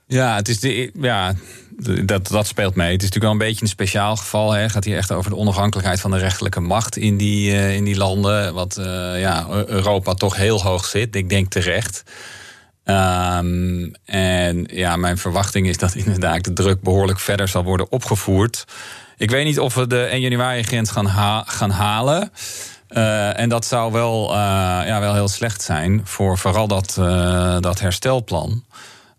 Ja, 0.07 0.35
het 0.35 0.47
is 0.47 0.59
de, 0.59 0.91
ja 1.01 1.33
dat, 2.05 2.27
dat 2.27 2.47
speelt 2.47 2.75
mee. 2.75 2.91
Het 2.91 3.01
is 3.01 3.09
natuurlijk 3.09 3.23
wel 3.23 3.41
een 3.41 3.51
beetje 3.51 3.61
een 3.61 3.71
speciaal 3.71 4.15
geval. 4.15 4.51
Het 4.51 4.71
gaat 4.71 4.83
hier 4.83 4.97
echt 4.97 5.11
over 5.11 5.31
de 5.31 5.37
onafhankelijkheid 5.37 6.01
van 6.01 6.11
de 6.11 6.17
rechterlijke 6.17 6.59
macht 6.59 6.97
in 6.97 7.17
die, 7.17 7.51
uh, 7.51 7.75
in 7.75 7.83
die 7.83 7.97
landen. 7.97 8.53
Wat 8.53 8.77
uh, 8.79 8.85
ja, 9.19 9.47
Europa 9.49 10.13
toch 10.13 10.35
heel 10.35 10.61
hoog 10.61 10.85
zit. 10.85 11.15
Ik 11.15 11.29
denk 11.29 11.51
terecht. 11.51 12.03
Um, 12.85 13.93
en 14.05 14.67
ja, 14.71 14.95
mijn 14.95 15.17
verwachting 15.17 15.67
is 15.67 15.77
dat 15.77 15.95
inderdaad 15.95 16.43
de 16.43 16.53
druk 16.53 16.81
behoorlijk 16.81 17.19
verder 17.19 17.47
zal 17.47 17.63
worden 17.63 17.91
opgevoerd. 17.91 18.65
Ik 19.17 19.29
weet 19.29 19.45
niet 19.45 19.59
of 19.59 19.73
we 19.73 19.87
de 19.87 20.03
1 20.03 20.21
januari 20.21 20.63
grens 20.63 20.91
gaan, 20.91 21.43
gaan 21.47 21.71
halen. 21.71 22.31
Uh, 22.89 23.39
en 23.39 23.49
dat 23.49 23.65
zou 23.65 23.91
wel, 23.91 24.33
ja, 24.85 24.99
wel 24.99 25.13
heel 25.13 25.27
slecht 25.27 25.61
zijn 25.61 26.01
voor 26.03 26.37
vooral 26.37 26.67
dat, 26.67 26.93
dat 27.59 27.79
herstelplan. 27.79 28.63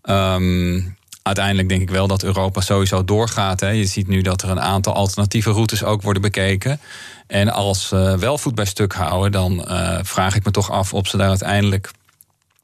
Um, 0.03 0.97
uiteindelijk 1.23 1.69
denk 1.69 1.83
ik 1.83 1.91
wel 1.91 2.07
dat 2.07 2.23
Europa 2.23 2.61
sowieso 2.61 3.05
doorgaat. 3.05 3.61
Hè. 3.61 3.69
Je 3.69 3.87
ziet 3.87 4.09
nu 4.09 4.23
dat 4.23 4.43
er 4.43 4.49
een 4.49 4.61
aantal 4.61 4.95
alternatieve 4.95 5.51
routes 5.51 5.85
ook 5.85 6.03
worden 6.03 6.23
bekeken. 6.23 6.81
En 7.27 7.49
als 7.49 7.89
ze 7.89 8.17
wel 8.19 8.39
voet 8.39 8.55
bij 8.55 8.65
stuk 8.65 8.93
houden, 8.93 9.33
dan 9.33 9.65
vraag 10.03 10.35
ik 10.35 10.45
me 10.45 10.51
toch 10.51 10.71
af 10.71 10.95
of 10.95 11.07
ze 11.07 11.17
daar 11.17 11.29
uiteindelijk 11.29 11.91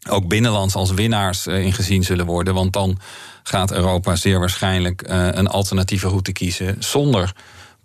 ook 0.08 0.28
binnenlands 0.28 0.74
als 0.74 0.90
winnaars 0.90 1.46
in 1.46 1.72
gezien 1.72 2.04
zullen 2.04 2.26
worden. 2.26 2.54
Want 2.54 2.72
dan 2.72 2.98
gaat 3.42 3.72
Europa 3.72 4.16
zeer 4.16 4.38
waarschijnlijk 4.38 5.02
een 5.06 5.48
alternatieve 5.48 6.08
route 6.08 6.32
kiezen 6.32 6.76
zonder 6.78 7.32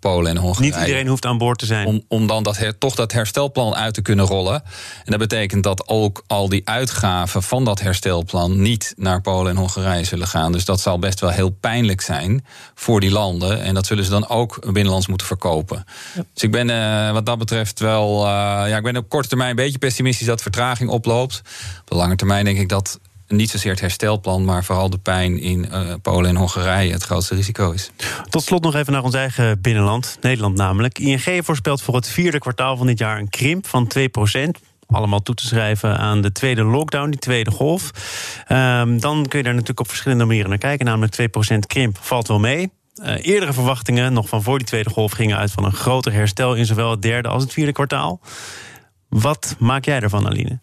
Polen 0.00 0.30
en 0.30 0.36
Hongarije. 0.36 0.72
Niet 0.72 0.80
iedereen 0.80 1.06
hoeft 1.06 1.24
aan 1.24 1.38
boord 1.38 1.58
te 1.58 1.66
zijn. 1.66 1.86
Om, 1.86 2.02
om 2.08 2.26
dan 2.26 2.42
dat 2.42 2.56
her, 2.56 2.78
toch 2.78 2.94
dat 2.94 3.12
herstelplan 3.12 3.74
uit 3.74 3.94
te 3.94 4.02
kunnen 4.02 4.24
rollen. 4.24 4.62
En 5.04 5.10
dat 5.10 5.18
betekent 5.18 5.62
dat 5.62 5.88
ook 5.88 6.22
al 6.26 6.48
die 6.48 6.62
uitgaven 6.64 7.42
van 7.42 7.64
dat 7.64 7.80
herstelplan 7.80 8.62
niet 8.62 8.94
naar 8.96 9.20
Polen 9.20 9.50
en 9.50 9.56
Hongarije 9.56 10.04
zullen 10.04 10.26
gaan. 10.26 10.52
Dus 10.52 10.64
dat 10.64 10.80
zal 10.80 10.98
best 10.98 11.20
wel 11.20 11.30
heel 11.30 11.50
pijnlijk 11.50 12.00
zijn 12.00 12.44
voor 12.74 13.00
die 13.00 13.10
landen. 13.10 13.62
En 13.62 13.74
dat 13.74 13.86
zullen 13.86 14.04
ze 14.04 14.10
dan 14.10 14.28
ook 14.28 14.72
binnenlands 14.72 15.06
moeten 15.06 15.26
verkopen. 15.26 15.84
Ja. 16.14 16.24
Dus 16.34 16.42
ik 16.42 16.50
ben 16.50 16.68
uh, 16.68 17.12
wat 17.12 17.26
dat 17.26 17.38
betreft 17.38 17.80
wel. 17.80 18.24
Uh, 18.24 18.30
ja, 18.66 18.76
ik 18.76 18.82
ben 18.82 18.96
op 18.96 19.08
korte 19.08 19.28
termijn 19.28 19.50
een 19.50 19.56
beetje 19.56 19.78
pessimistisch 19.78 20.26
dat 20.26 20.42
vertraging 20.42 20.90
oploopt. 20.90 21.42
Op 21.80 21.90
de 21.90 21.94
lange 21.94 22.16
termijn 22.16 22.44
denk 22.44 22.58
ik 22.58 22.68
dat 22.68 22.98
niet 23.30 23.50
zozeer 23.50 23.70
het 23.70 23.80
herstelplan, 23.80 24.44
maar 24.44 24.64
vooral 24.64 24.90
de 24.90 24.98
pijn 24.98 25.38
in 25.38 25.66
uh, 25.72 25.94
Polen 26.02 26.30
en 26.30 26.36
Hongarije 26.36 26.92
het 26.92 27.02
grootste 27.02 27.34
risico 27.34 27.70
is. 27.70 27.90
Tot 28.28 28.42
slot 28.42 28.62
nog 28.62 28.74
even 28.74 28.92
naar 28.92 29.02
ons 29.02 29.14
eigen 29.14 29.60
binnenland, 29.60 30.18
Nederland 30.20 30.56
namelijk. 30.56 30.98
ING 30.98 31.44
voorspelt 31.44 31.82
voor 31.82 31.94
het 31.94 32.08
vierde 32.08 32.38
kwartaal 32.38 32.76
van 32.76 32.86
dit 32.86 32.98
jaar 32.98 33.18
een 33.18 33.28
krimp 33.28 33.66
van 33.66 33.90
2% 33.98 34.68
allemaal 34.86 35.22
toe 35.22 35.34
te 35.34 35.46
schrijven 35.46 35.98
aan 35.98 36.20
de 36.20 36.32
tweede 36.32 36.64
lockdown, 36.64 37.10
die 37.10 37.18
tweede 37.18 37.50
golf. 37.50 37.90
Um, 38.48 39.00
dan 39.00 39.26
kun 39.28 39.38
je 39.38 39.44
daar 39.44 39.52
natuurlijk 39.52 39.80
op 39.80 39.88
verschillende 39.88 40.24
manieren 40.24 40.48
naar 40.48 40.58
kijken. 40.58 40.86
Namelijk 40.86 41.16
2% 41.54 41.58
krimp 41.66 41.98
valt 42.00 42.28
wel 42.28 42.38
mee. 42.38 42.70
Uh, 42.94 43.24
eerdere 43.26 43.52
verwachtingen, 43.52 44.12
nog 44.12 44.28
van 44.28 44.42
voor 44.42 44.58
die 44.58 44.66
tweede 44.66 44.90
golf, 44.90 45.12
gingen 45.12 45.36
uit 45.36 45.50
van 45.50 45.64
een 45.64 45.72
groter 45.72 46.12
herstel 46.12 46.54
in 46.54 46.66
zowel 46.66 46.90
het 46.90 47.02
derde 47.02 47.28
als 47.28 47.42
het 47.42 47.52
vierde 47.52 47.72
kwartaal. 47.72 48.20
Wat 49.08 49.56
maak 49.58 49.84
jij 49.84 50.00
ervan, 50.00 50.26
Aline? 50.26 50.60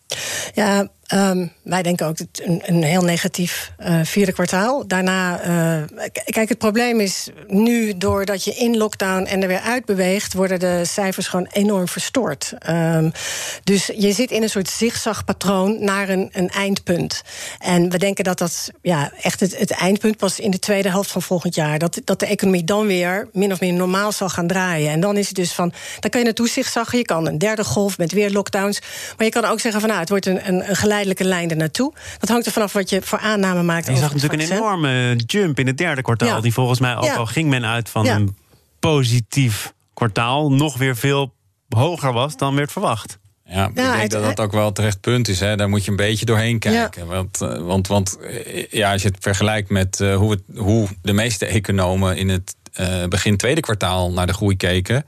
Ja, 0.54 0.88
Um, 1.14 1.52
wij 1.64 1.84
denken 1.84 2.08
ook 2.08 2.18
een, 2.20 2.62
een 2.66 2.84
heel 2.84 3.04
negatief 3.04 3.72
uh, 3.80 4.00
vierde 4.04 4.32
kwartaal. 4.32 4.88
Daarna, 4.88 5.48
uh, 5.48 5.84
kijk, 6.26 6.50
het 6.50 6.58
probleem 6.58 7.00
is 7.00 7.30
nu 7.48 7.98
doordat 7.98 8.44
je 8.44 8.54
in 8.54 8.78
lockdown 8.78 9.26
en 9.26 9.42
er 9.42 9.48
weer 9.48 9.60
uit 9.60 9.86
beweegt, 9.86 10.34
worden 10.34 10.60
de 10.60 10.82
cijfers 10.86 11.28
gewoon 11.28 11.48
enorm 11.52 11.88
verstoord. 11.88 12.54
Um, 12.70 13.12
dus 13.64 13.86
je 13.86 14.12
zit 14.12 14.32
in 14.32 14.44
een 14.44 14.50
soort 14.50 14.70
zigzagpatroon 14.70 15.84
naar 15.84 16.10
een, 16.10 16.30
een, 16.32 16.50
eindpunt. 16.50 17.22
En 17.60 17.90
we 17.90 17.98
denken 17.98 18.24
dat 18.24 18.38
dat 18.38 18.72
ja, 18.82 19.12
echt 19.22 19.40
het, 19.40 19.58
het, 19.58 19.72
eindpunt 19.72 20.18
pas 20.18 20.40
in 20.40 20.52
de 20.52 20.60
tweede 20.60 20.90
helft 20.90 21.12
van 21.12 21.22
volgend 21.22 21.56
jaar. 21.56 21.80
Dat, 21.80 22.02
dat 22.04 22.20
de 22.20 22.26
economie 22.26 22.64
dan 22.64 22.88
weer 22.88 23.30
min 23.34 23.52
of 23.52 23.60
meer 23.60 23.74
normaal 23.74 24.12
zal 24.12 24.30
gaan 24.30 24.48
draaien. 24.48 24.92
En 24.92 25.00
dan 25.00 25.18
is 25.18 25.28
het 25.28 25.36
dus 25.36 25.54
van, 25.54 25.74
dan 26.00 26.10
kan 26.10 26.20
je 26.20 26.26
naartoe 26.26 26.50
zigzaggen. 26.50 26.98
Je 26.98 27.06
kan 27.06 27.28
een 27.28 27.38
derde 27.38 27.64
golf 27.64 27.98
met 27.98 28.12
weer 28.12 28.32
lockdowns. 28.32 28.80
Maar 29.18 29.26
je 29.26 29.32
kan 29.32 29.46
ook 29.46 29.60
zeggen 29.60 29.80
van 29.80 29.90
nou, 29.90 30.02
het 30.02 30.10
wordt 30.10 30.26
een, 30.26 30.48
een, 30.48 30.70
een 30.70 30.76
geleidelijke 30.98 31.24
lijn 31.24 31.50
er 31.50 31.58
naartoe. 31.58 31.94
Dat 32.20 32.30
hangt 32.30 32.46
er 32.46 32.52
vanaf 32.52 32.74
wat 32.74 32.90
je 32.90 33.02
voor 33.02 33.20
aanname 33.20 33.64
maakt. 33.64 33.88
je 33.88 33.96
zag 33.96 34.14
natuurlijk 34.14 34.42
een 34.42 34.58
enorme 34.58 35.16
jump 35.16 35.60
in 35.60 35.68
het 35.68 35.78
derde 35.78 36.02
kwartaal. 36.02 36.42
Die 36.42 36.54
volgens 36.54 36.80
mij 36.80 36.96
ook 36.96 37.16
al 37.16 37.26
ging 37.26 37.50
men 37.50 37.66
uit 37.66 37.90
van 37.90 38.08
een 38.08 38.38
positief 38.80 39.74
kwartaal. 39.94 40.52
Nog 40.52 40.78
weer 40.78 40.96
veel 40.96 41.34
hoger 41.70 42.14
was 42.14 42.38
dan 42.38 42.56
werd 42.56 42.72
verwacht. 42.72 43.18
Ja, 43.46 43.68
ik 43.68 43.76
denk 43.76 44.12
dat 44.12 44.24
dat 44.24 44.40
ook 44.40 44.52
wel 44.52 44.72
terecht 44.72 45.02
punt 45.02 45.28
is. 45.28 45.40
Hè. 45.40 45.56
Daar 45.56 45.70
moet 45.70 45.86
je 45.86 45.92
een 45.92 45.98
beetje 45.98 46.26
doorheen 46.26 46.60
kijken. 46.60 47.08
Want, 47.08 47.42
eh, 47.42 47.58
want, 47.58 47.88
want 47.88 48.18
eh, 48.20 48.66
ja, 48.70 48.92
als 48.92 49.02
je 49.02 49.08
het 49.08 49.18
vergelijkt 49.20 49.70
met 49.70 50.00
uh, 50.00 50.16
hoe, 50.16 50.32
het, 50.32 50.42
hoe 50.56 50.88
de 51.02 51.14
meeste 51.14 51.46
economen 51.46 52.18
in 52.18 52.30
het 52.30 52.56
uh, 52.80 53.06
begin 53.06 53.38
tweede 53.38 53.62
kwartaal 53.62 54.12
naar 54.12 54.28
de 54.28 54.34
groei 54.34 54.58
keken 54.58 55.06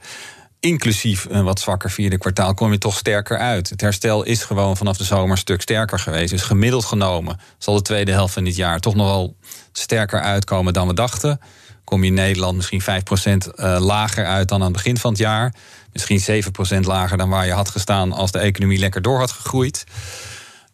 inclusief 0.60 1.26
een 1.28 1.44
wat 1.44 1.60
zwakker 1.60 1.90
vierde 1.90 2.18
kwartaal, 2.18 2.54
kom 2.54 2.72
je 2.72 2.78
toch 2.78 2.96
sterker 2.96 3.38
uit. 3.38 3.70
Het 3.70 3.80
herstel 3.80 4.22
is 4.22 4.44
gewoon 4.44 4.76
vanaf 4.76 4.96
de 4.96 5.04
zomer 5.04 5.30
een 5.30 5.36
stuk 5.36 5.60
sterker 5.60 5.98
geweest. 5.98 6.30
Dus 6.30 6.42
gemiddeld 6.42 6.84
genomen 6.84 7.40
zal 7.58 7.74
de 7.74 7.82
tweede 7.82 8.12
helft 8.12 8.34
van 8.34 8.44
dit 8.44 8.56
jaar 8.56 8.80
toch 8.80 8.94
nogal 8.94 9.36
sterker 9.72 10.20
uitkomen 10.20 10.72
dan 10.72 10.86
we 10.86 10.94
dachten. 10.94 11.40
Kom 11.84 12.02
je 12.02 12.08
in 12.08 12.14
Nederland 12.14 12.56
misschien 12.56 12.82
5% 12.82 12.84
uh, 12.84 13.74
eh, 13.74 13.82
lager 13.82 14.26
uit 14.26 14.48
dan 14.48 14.58
aan 14.58 14.64
het 14.64 14.76
begin 14.76 14.98
van 14.98 15.10
het 15.10 15.20
jaar. 15.20 15.54
Misschien 15.92 16.44
7% 16.76 16.80
lager 16.80 17.16
dan 17.16 17.28
waar 17.28 17.46
je 17.46 17.52
had 17.52 17.68
gestaan 17.68 18.12
als 18.12 18.30
de 18.30 18.38
economie 18.38 18.78
lekker 18.78 19.02
door 19.02 19.18
had 19.18 19.30
gegroeid. 19.30 19.84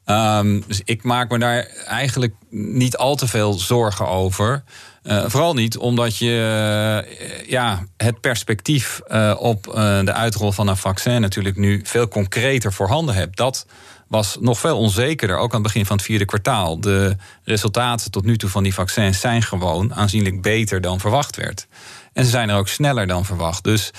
Um, 0.06 0.64
dus 0.66 0.80
ik 0.84 1.02
maak 1.02 1.30
me 1.30 1.38
daar 1.38 1.66
eigenlijk 1.86 2.34
niet 2.50 2.96
al 2.96 3.16
te 3.16 3.26
veel 3.26 3.52
zorgen 3.52 4.08
over. 4.08 4.64
Uh, 5.06 5.24
vooral 5.26 5.54
niet 5.54 5.76
omdat 5.76 6.16
je 6.16 7.04
uh, 7.10 7.48
ja, 7.48 7.86
het 7.96 8.20
perspectief 8.20 9.00
uh, 9.08 9.34
op 9.38 9.62
de 10.04 10.12
uitrol 10.12 10.52
van 10.52 10.68
een 10.68 10.76
vaccin 10.76 11.20
natuurlijk 11.20 11.56
nu 11.56 11.80
veel 11.84 12.08
concreter 12.08 12.72
voorhanden 12.72 13.14
hebt. 13.14 13.36
Dat 13.36 13.66
was 14.08 14.36
nog 14.40 14.58
veel 14.58 14.78
onzekerder, 14.78 15.36
ook 15.36 15.50
aan 15.50 15.62
het 15.62 15.72
begin 15.72 15.86
van 15.86 15.96
het 15.96 16.04
vierde 16.04 16.24
kwartaal. 16.24 16.80
De 16.80 17.16
resultaten 17.44 18.10
tot 18.10 18.24
nu 18.24 18.36
toe 18.36 18.50
van 18.50 18.62
die 18.62 18.74
vaccins 18.74 19.20
zijn 19.20 19.42
gewoon 19.42 19.94
aanzienlijk 19.94 20.42
beter 20.42 20.80
dan 20.80 21.00
verwacht 21.00 21.36
werd. 21.36 21.66
En 22.12 22.24
ze 22.24 22.30
zijn 22.30 22.48
er 22.48 22.56
ook 22.56 22.68
sneller 22.68 23.06
dan 23.06 23.24
verwacht. 23.24 23.64
Dus 23.64 23.90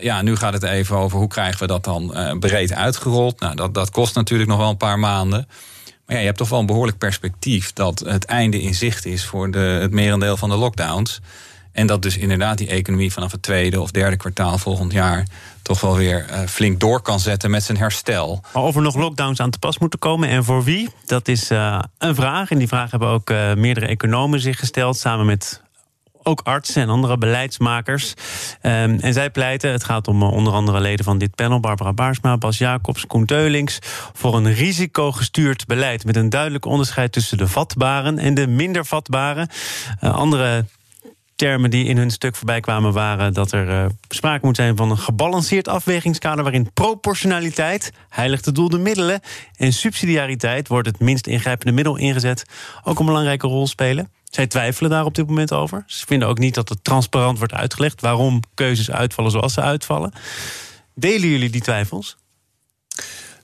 ja, 0.00 0.22
nu 0.22 0.36
gaat 0.36 0.52
het 0.52 0.62
even 0.62 0.96
over 0.96 1.18
hoe 1.18 1.28
krijgen 1.28 1.60
we 1.60 1.66
dat 1.66 1.84
dan 1.84 2.36
breed 2.40 2.72
uitgerold. 2.72 3.40
Nou, 3.40 3.56
dat, 3.56 3.74
dat 3.74 3.90
kost 3.90 4.14
natuurlijk 4.14 4.48
nog 4.48 4.58
wel 4.58 4.70
een 4.70 4.76
paar 4.76 4.98
maanden. 4.98 5.48
Maar 6.06 6.14
ja, 6.14 6.20
je 6.20 6.26
hebt 6.26 6.38
toch 6.38 6.48
wel 6.48 6.58
een 6.58 6.66
behoorlijk 6.66 6.98
perspectief 6.98 7.72
dat 7.72 7.98
het 7.98 8.24
einde 8.24 8.62
in 8.62 8.74
zicht 8.74 9.04
is 9.04 9.24
voor 9.24 9.50
de, 9.50 9.58
het 9.58 9.90
merendeel 9.90 10.36
van 10.36 10.48
de 10.48 10.56
lockdowns. 10.56 11.20
En 11.72 11.86
dat 11.86 12.02
dus 12.02 12.16
inderdaad 12.16 12.58
die 12.58 12.68
economie 12.68 13.12
vanaf 13.12 13.32
het 13.32 13.42
tweede 13.42 13.80
of 13.80 13.90
derde 13.90 14.16
kwartaal 14.16 14.58
volgend 14.58 14.92
jaar 14.92 15.26
toch 15.62 15.80
wel 15.80 15.96
weer 15.96 16.26
uh, 16.30 16.40
flink 16.46 16.80
door 16.80 17.00
kan 17.00 17.20
zetten 17.20 17.50
met 17.50 17.62
zijn 17.62 17.78
herstel. 17.78 18.40
Maar 18.52 18.62
of 18.62 18.76
er 18.76 18.82
nog 18.82 18.94
lockdowns 18.94 19.40
aan 19.40 19.50
te 19.50 19.58
pas 19.58 19.78
moeten 19.78 19.98
komen 19.98 20.28
en 20.28 20.44
voor 20.44 20.64
wie, 20.64 20.88
dat 21.06 21.28
is 21.28 21.50
uh, 21.50 21.82
een 21.98 22.14
vraag. 22.14 22.50
En 22.50 22.58
die 22.58 22.68
vraag 22.68 22.90
hebben 22.90 23.08
ook 23.08 23.30
uh, 23.30 23.54
meerdere 23.54 23.86
economen 23.86 24.40
zich 24.40 24.58
gesteld, 24.58 24.96
samen 24.96 25.26
met 25.26 25.62
ook 26.26 26.40
artsen 26.44 26.82
en 26.82 26.88
andere 26.88 27.18
beleidsmakers. 27.18 28.14
Um, 28.62 28.98
en 29.00 29.12
zij 29.12 29.30
pleiten, 29.30 29.70
het 29.70 29.84
gaat 29.84 30.08
om 30.08 30.22
eh, 30.22 30.32
onder 30.32 30.52
andere 30.52 30.80
leden 30.80 31.04
van 31.04 31.18
dit 31.18 31.34
panel... 31.34 31.60
Barbara 31.60 31.92
Baarsma, 31.92 32.36
Bas 32.38 32.58
Jacobs, 32.58 33.06
Koen 33.06 33.24
Teulings... 33.24 33.78
voor 34.12 34.36
een 34.36 34.54
risicogestuurd 34.54 35.66
beleid... 35.66 36.04
met 36.04 36.16
een 36.16 36.30
duidelijk 36.30 36.64
onderscheid 36.64 37.12
tussen 37.12 37.38
de 37.38 37.48
vatbaren 37.48 38.18
en 38.18 38.34
de 38.34 38.46
minder 38.46 38.84
vatbaren. 38.84 39.48
Uh, 40.00 40.14
andere 40.14 40.64
termen 41.36 41.70
die 41.70 41.84
in 41.84 41.96
hun 41.96 42.10
stuk 42.10 42.36
voorbij 42.36 42.60
kwamen 42.60 42.92
waren 42.92 43.32
dat 43.32 43.52
er 43.52 43.68
uh, 43.68 43.86
sprake 44.08 44.46
moet 44.46 44.56
zijn 44.56 44.76
van 44.76 44.90
een 44.90 44.98
gebalanceerd 44.98 45.68
afwegingskader 45.68 46.42
waarin 46.42 46.72
proportionaliteit, 46.72 47.92
heiligt 48.08 48.44
het 48.44 48.54
doel 48.54 48.68
de 48.68 48.78
middelen 48.78 49.20
en 49.56 49.72
subsidiariteit 49.72 50.68
wordt 50.68 50.88
het 50.88 51.00
minst 51.00 51.26
ingrijpende 51.26 51.72
middel 51.72 51.96
ingezet 51.96 52.44
ook 52.84 52.98
een 52.98 53.06
belangrijke 53.06 53.46
rol 53.46 53.66
spelen. 53.66 54.10
Zij 54.30 54.46
twijfelen 54.46 54.90
daar 54.90 55.04
op 55.04 55.14
dit 55.14 55.26
moment 55.26 55.52
over. 55.52 55.84
Ze 55.86 56.06
vinden 56.06 56.28
ook 56.28 56.38
niet 56.38 56.54
dat 56.54 56.68
het 56.68 56.84
transparant 56.84 57.38
wordt 57.38 57.52
uitgelegd 57.52 58.00
waarom 58.00 58.42
keuzes 58.54 58.90
uitvallen 58.90 59.30
zoals 59.30 59.52
ze 59.52 59.60
uitvallen. 59.60 60.12
Delen 60.94 61.28
jullie 61.28 61.50
die 61.50 61.60
twijfels? 61.60 62.16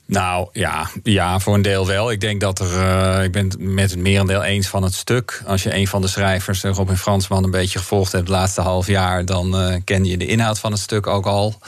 Nou 0.05 0.49
ja, 0.51 0.89
ja, 1.03 1.39
voor 1.39 1.53
een 1.53 1.61
deel 1.61 1.87
wel. 1.87 2.11
Ik 2.11 2.21
denk 2.21 2.41
dat 2.41 2.59
er. 2.59 2.71
Uh, 2.71 3.23
ik 3.23 3.31
ben 3.31 3.45
het 3.45 3.59
met 3.59 3.91
het 3.91 3.99
merendeel 3.99 4.43
eens 4.43 4.67
van 4.67 4.83
het 4.83 4.93
stuk. 4.93 5.43
Als 5.45 5.63
je 5.63 5.75
een 5.75 5.87
van 5.87 6.01
de 6.01 6.07
schrijvers, 6.07 6.63
Robin 6.63 6.97
Fransman, 6.97 7.43
een 7.43 7.51
beetje 7.51 7.79
gevolgd 7.79 8.11
hebt 8.11 8.27
het 8.27 8.37
laatste 8.37 8.61
half 8.61 8.87
jaar, 8.87 9.25
dan 9.25 9.61
uh, 9.61 9.75
ken 9.83 10.05
je 10.05 10.17
de 10.17 10.25
inhoud 10.25 10.59
van 10.59 10.71
het 10.71 10.81
stuk 10.81 11.07
ook 11.07 11.25
al. 11.25 11.59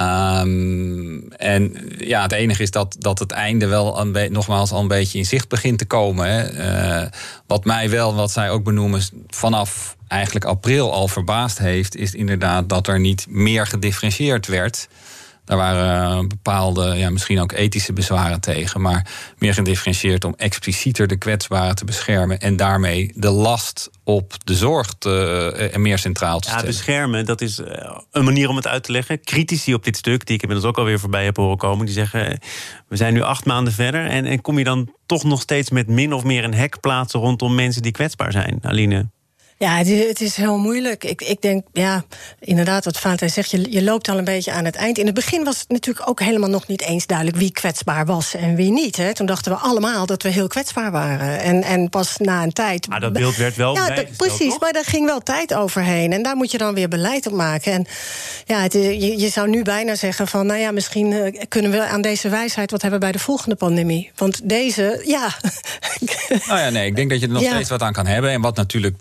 Um, 0.00 1.28
en 1.32 1.76
ja, 1.98 2.22
het 2.22 2.32
enige 2.32 2.62
is 2.62 2.70
dat, 2.70 2.96
dat 2.98 3.18
het 3.18 3.30
einde 3.30 3.66
wel 3.66 4.00
een 4.00 4.32
nogmaals 4.32 4.72
al 4.72 4.80
een 4.80 4.88
beetje 4.88 5.18
in 5.18 5.26
zicht 5.26 5.48
begint 5.48 5.78
te 5.78 5.84
komen. 5.84 6.26
Hè. 6.26 6.52
Uh, 7.02 7.08
wat 7.46 7.64
mij 7.64 7.90
wel, 7.90 8.14
wat 8.14 8.30
zij 8.30 8.50
ook 8.50 8.64
benoemen, 8.64 9.02
vanaf 9.28 9.96
eigenlijk 10.08 10.44
april 10.44 10.92
al 10.92 11.08
verbaasd 11.08 11.58
heeft, 11.58 11.96
is 11.96 12.14
inderdaad 12.14 12.68
dat 12.68 12.86
er 12.86 13.00
niet 13.00 13.26
meer 13.28 13.66
gedifferentieerd 13.66 14.46
werd. 14.46 14.88
Daar 15.44 15.56
waren 15.56 16.18
eh, 16.18 16.26
bepaalde, 16.26 16.94
ja, 16.96 17.10
misschien 17.10 17.40
ook 17.40 17.52
ethische 17.52 17.92
bezwaren 17.92 18.40
tegen. 18.40 18.80
Maar 18.80 19.06
meer 19.38 19.54
gedifferentieerd 19.54 20.24
om 20.24 20.34
explicieter 20.36 21.06
de 21.06 21.16
kwetsbaren 21.16 21.74
te 21.74 21.84
beschermen. 21.84 22.40
En 22.40 22.56
daarmee 22.56 23.12
de 23.14 23.30
last 23.30 23.90
op 24.04 24.34
de 24.44 24.54
zorg 24.54 24.94
te, 24.98 25.70
uh, 25.74 25.76
meer 25.76 25.98
centraal 25.98 26.40
te 26.40 26.48
stellen. 26.48 26.64
Ja, 26.64 26.70
beschermen, 26.70 27.24
dat 27.24 27.40
is 27.40 27.58
eh, 27.58 27.98
een 28.10 28.24
manier 28.24 28.48
om 28.48 28.56
het 28.56 28.66
uit 28.66 28.84
te 28.84 28.92
leggen. 28.92 29.20
Critici 29.20 29.74
op 29.74 29.84
dit 29.84 29.96
stuk, 29.96 30.26
die 30.26 30.36
ik 30.36 30.42
inmiddels 30.42 30.68
ook 30.68 30.78
alweer 30.78 31.00
voorbij 31.00 31.24
heb 31.24 31.36
horen 31.36 31.56
komen, 31.56 31.86
die 31.86 31.94
zeggen: 31.94 32.38
we 32.88 32.96
zijn 32.96 33.14
nu 33.14 33.22
acht 33.22 33.44
maanden 33.44 33.72
verder. 33.72 34.06
En, 34.06 34.24
en 34.24 34.40
kom 34.40 34.58
je 34.58 34.64
dan 34.64 34.94
toch 35.06 35.24
nog 35.24 35.40
steeds 35.40 35.70
met 35.70 35.88
min 35.88 36.12
of 36.12 36.24
meer 36.24 36.44
een 36.44 36.54
hek 36.54 36.80
plaatsen 36.80 37.20
rondom 37.20 37.54
mensen 37.54 37.82
die 37.82 37.92
kwetsbaar 37.92 38.32
zijn, 38.32 38.58
Aline? 38.62 39.10
Ja, 39.58 39.76
het 39.76 39.86
is, 39.86 40.08
het 40.08 40.20
is 40.20 40.36
heel 40.36 40.58
moeilijk. 40.58 41.04
Ik, 41.04 41.22
ik 41.22 41.42
denk, 41.42 41.64
ja, 41.72 42.04
inderdaad, 42.38 42.84
wat 42.84 42.98
Vaantij 42.98 43.28
zegt, 43.28 43.50
je, 43.50 43.72
je 43.72 43.82
loopt 43.82 44.08
al 44.08 44.18
een 44.18 44.24
beetje 44.24 44.52
aan 44.52 44.64
het 44.64 44.76
eind. 44.76 44.98
In 44.98 45.06
het 45.06 45.14
begin 45.14 45.44
was 45.44 45.58
het 45.58 45.68
natuurlijk 45.68 46.08
ook 46.08 46.20
helemaal 46.20 46.48
nog 46.48 46.66
niet 46.66 46.82
eens 46.82 47.06
duidelijk 47.06 47.36
wie 47.38 47.52
kwetsbaar 47.52 48.06
was 48.06 48.34
en 48.34 48.54
wie 48.54 48.70
niet. 48.70 48.96
Hè. 48.96 49.14
Toen 49.14 49.26
dachten 49.26 49.52
we 49.52 49.58
allemaal 49.58 50.06
dat 50.06 50.22
we 50.22 50.28
heel 50.28 50.46
kwetsbaar 50.46 50.90
waren. 50.90 51.40
En, 51.40 51.62
en 51.62 51.88
pas 51.88 52.16
na 52.16 52.42
een 52.42 52.52
tijd. 52.52 52.88
Maar 52.88 53.00
dat 53.00 53.12
beeld 53.12 53.36
werd 53.36 53.56
wel. 53.56 53.74
Ja, 53.74 54.04
precies, 54.16 54.58
maar 54.58 54.72
daar 54.72 54.84
ging 54.84 55.06
wel 55.06 55.20
tijd 55.20 55.54
overheen. 55.54 56.12
En 56.12 56.22
daar 56.22 56.36
moet 56.36 56.50
je 56.50 56.58
dan 56.58 56.74
weer 56.74 56.88
beleid 56.88 57.26
op 57.26 57.32
maken. 57.32 57.72
En 57.72 57.86
ja, 58.44 58.60
het, 58.60 58.72
je, 58.72 59.18
je 59.18 59.28
zou 59.28 59.48
nu 59.48 59.62
bijna 59.62 59.94
zeggen 59.94 60.28
van, 60.28 60.46
nou 60.46 60.60
ja, 60.60 60.70
misschien 60.70 61.12
eh, 61.12 61.42
kunnen 61.48 61.70
we 61.70 61.82
aan 61.84 62.02
deze 62.02 62.28
wijsheid 62.28 62.70
wat 62.70 62.82
hebben 62.82 63.00
bij 63.00 63.12
de 63.12 63.18
volgende 63.18 63.54
pandemie. 63.56 64.10
Want 64.16 64.48
deze, 64.48 65.02
ja. 65.06 65.34
Nou 66.46 66.60
ja, 66.60 66.70
nee, 66.70 66.86
ik 66.86 66.96
denk 66.96 67.10
dat 67.10 67.20
je 67.20 67.26
er 67.26 67.32
nog 67.32 67.42
steeds 67.42 67.70
wat 67.70 67.82
aan 67.82 67.92
kan 67.92 68.06
hebben. 68.06 68.30
En 68.30 68.40
wat 68.40 68.56
natuurlijk 68.56 68.96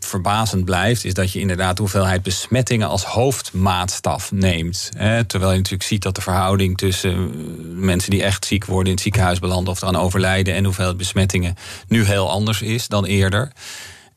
blijft, 0.66 1.06
is 1.06 1.14
dat 1.14 1.32
je 1.32 1.40
inderdaad 1.40 1.76
de 1.76 1.82
hoeveelheid 1.82 2.24
besmettingen 2.24 2.88
als 2.88 3.04
hoofdmaatstaf 3.04 4.32
neemt. 4.32 4.90
Hè, 4.98 5.24
terwijl 5.24 5.52
je 5.52 5.58
natuurlijk 5.58 5.90
ziet 5.90 6.02
dat 6.02 6.16
de 6.16 6.22
verhouding 6.22 6.78
tussen 6.78 7.12
eh, 7.12 7.28
mensen 7.76 8.12
die 8.12 8.24
echt 8.24 8.46
ziek 8.46 8.66
worden 8.66 8.88
in 8.88 8.94
het 8.94 9.02
ziekenhuis 9.02 9.40
belanden 9.40 9.74
of 9.74 9.82
eraan 9.82 9.96
overlijden 9.96 10.54
en 10.54 10.66
hoeveel 10.66 10.96
besmettingen 10.96 11.56
nu 11.88 12.06
heel 12.06 12.30
anders 12.30 12.62
is 12.62 12.88
dan 12.88 13.06
eerder. 13.06 13.52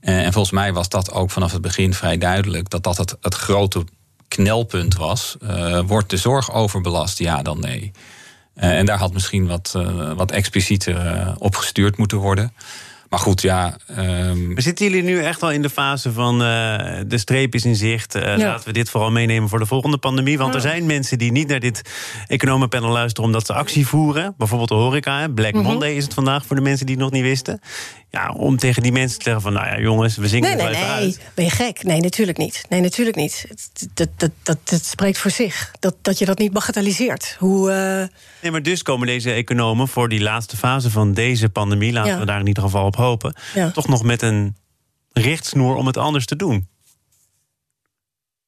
Eh, 0.01 0.25
en 0.25 0.33
volgens 0.33 0.55
mij 0.55 0.73
was 0.73 0.89
dat 0.89 1.13
ook 1.13 1.31
vanaf 1.31 1.53
het 1.53 1.63
begin 1.63 1.95
vrij 1.95 2.19
duidelijk 2.19 2.71
dat 2.71 2.83
dat 2.83 2.97
het, 2.97 3.17
het 3.21 3.35
grote 3.35 3.85
knelpunt 4.29 4.97
was. 4.97 5.37
Uh, 5.43 5.81
wordt 5.87 6.11
de 6.11 6.17
zorg 6.17 6.53
overbelast? 6.53 7.19
Ja, 7.19 7.43
dan 7.43 7.61
nee. 7.61 7.93
En 8.55 8.87
daar 8.87 8.99
had 8.99 9.13
misschien 9.13 9.47
wat, 9.47 9.75
wat 10.17 10.31
explicieter 10.31 11.35
op 11.39 11.57
gestuurd 11.57 11.97
moeten 11.97 12.19
worden. 12.19 12.53
Maar 13.15 13.23
goed, 13.23 13.43
ja. 13.43 13.77
Um... 13.99 14.53
Maar 14.53 14.63
zitten 14.63 14.87
jullie 14.87 15.03
nu 15.03 15.23
echt 15.23 15.43
al 15.43 15.51
in 15.51 15.63
de 15.63 15.71
fase 15.71 16.13
van 16.13 16.35
uh, 16.35 16.49
de 17.07 17.19
streep 17.19 17.55
is 17.55 17.65
in 17.65 17.77
zicht? 17.77 18.17
Uh, 18.17 18.23
ja. 18.23 18.37
Laten 18.37 18.67
we 18.67 18.73
dit 18.73 18.91
vooral 18.91 19.11
meenemen 19.11 19.49
voor 19.49 19.59
de 19.59 19.67
volgende 19.67 19.99
pandemie. 19.99 20.39
Want 20.39 20.51
ja. 20.51 20.55
er 20.55 20.61
zijn 20.61 20.87
mensen 20.87 21.19
die 21.19 21.33
niet 21.33 21.49
naar 21.49 21.61
dit 21.61 21.83
economenpanel 22.27 22.91
luisteren 22.91 23.25
omdat 23.25 23.47
ze 23.47 23.53
actie 23.53 23.87
voeren. 23.87 24.35
Bijvoorbeeld 24.39 24.69
de 24.69 24.75
horeca. 24.75 25.29
Black 25.29 25.53
mm 25.53 25.61
-hmm. 25.61 25.69
Monday 25.69 25.95
is 25.95 26.05
het 26.05 26.15
vandaag 26.15 26.47
voor 26.47 26.57
de 26.57 26.63
mensen 26.63 26.87
die 26.87 26.95
het 26.95 27.05
nog 27.05 27.13
niet 27.13 27.23
wisten. 27.23 27.61
Ja, 28.11 28.33
om 28.33 28.57
tegen 28.57 28.83
die 28.83 28.93
mensen 28.93 29.19
te 29.19 29.25
zeggen 29.25 29.43
van, 29.43 29.53
nou 29.53 29.67
ja, 29.67 29.79
jongens, 29.79 30.17
we 30.17 30.29
zingen 30.29 30.57
nee, 30.57 30.67
het 30.67 30.73
nee, 30.73 30.83
wel 30.83 30.91
even 30.91 31.03
nee. 31.03 31.07
uit. 31.07 31.21
Ben 31.35 31.45
je 31.45 31.51
gek? 31.51 31.83
Nee, 31.83 32.01
natuurlijk 32.01 32.39
niet. 32.39 32.65
Nee, 32.69 32.81
natuurlijk 32.81 33.17
niet. 33.17 33.47
Dat, 33.95 34.09
dat, 34.17 34.31
dat, 34.43 34.59
dat 34.65 34.85
spreekt 34.85 35.19
voor 35.19 35.31
zich. 35.31 35.73
Dat, 35.81 35.95
dat 36.03 36.19
je 36.19 36.25
dat 36.25 36.39
niet 36.39 36.53
bagatelliseert. 36.53 37.37
Hoe, 37.39 37.71
uh... 37.71 38.17
Nee, 38.43 38.51
maar 38.51 38.63
dus 38.63 38.83
komen 38.83 39.07
deze 39.07 39.31
economen 39.31 39.89
voor 39.89 40.09
die 40.09 40.21
laatste 40.21 40.57
fase 40.57 40.91
van 40.91 41.13
deze 41.13 41.49
pandemie, 41.49 41.93
laten 41.93 42.13
Ja. 42.13 42.19
we 42.19 42.27
daar 42.27 42.41
in 42.41 42.47
ieder 42.47 42.63
geval 42.63 42.87
op 42.87 42.97
hopen, 43.05 43.35
Ja. 43.55 43.71
toch 43.71 43.89
nog 43.89 44.03
met 44.03 44.23
een 44.23 44.57
richtsnoer 45.13 45.77
om 45.77 45.87
het 45.87 45.97
anders 45.97 46.27
te 46.27 46.37
doen. 46.37 46.69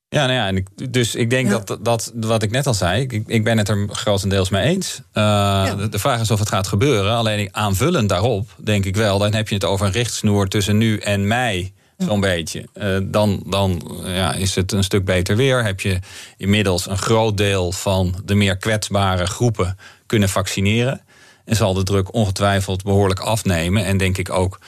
Ja, 0.09 0.27
nou 0.27 0.33
ja, 0.39 0.47
en 0.47 0.57
ik, 0.57 0.93
dus 0.93 1.15
ik 1.15 1.31
denk 1.31 1.51
Ja. 1.51 1.59
dat, 1.59 1.79
dat 1.85 2.13
wat 2.15 2.43
ik 2.43 2.51
net 2.51 2.67
al 2.67 2.75
zei, 2.75 3.03
ik, 3.03 3.23
ik 3.27 3.45
ben 3.45 3.59
het 3.59 3.69
er 3.69 3.87
grotendeels 3.91 4.49
mee 4.51 4.63
eens. 4.63 5.01
Uh, 5.15 5.77
de, 5.77 5.89
de 5.89 5.99
vraag 5.99 6.21
is 6.21 6.31
of 6.31 6.39
het 6.39 6.49
gaat 6.49 6.67
gebeuren. 6.67 7.13
Alleen 7.17 7.49
aanvullend 7.55 8.09
daarop 8.09 8.49
denk 8.57 8.85
ik 8.85 8.97
wel, 8.97 9.19
dan 9.19 9.35
heb 9.35 9.49
je 9.49 9.55
het 9.55 9.65
over 9.65 9.87
een 9.87 9.93
richtsnoer 9.93 10.49
tussen 10.49 10.77
nu 10.77 10.99
en 10.99 11.27
mei. 11.27 11.75
Zo'n 11.99 12.21
beetje. 12.21 12.69
Uh, 12.75 12.99
dan 13.03 13.43
dan 13.47 13.99
ja, 14.05 14.33
is 14.33 14.55
het 14.55 14.73
een 14.73 14.85
stuk 14.85 15.05
beter 15.05 15.37
weer. 15.37 15.65
Heb 15.65 15.81
je 15.81 15.99
inmiddels 16.37 16.89
een 16.89 16.99
groot 16.99 17.37
deel 17.37 17.73
van 17.73 18.15
de 18.25 18.35
meer 18.35 18.57
kwetsbare 18.57 19.27
groepen 19.27 19.79
kunnen 20.07 20.29
vaccineren. 20.29 21.01
En 21.47 21.57
zal 21.57 21.75
de 21.75 21.83
druk 21.83 22.15
ongetwijfeld 22.15 22.83
behoorlijk 22.83 23.21
afnemen. 23.21 23.85
En 23.85 23.97
denk 23.97 24.19
ik 24.19 24.31
ook 24.31 24.59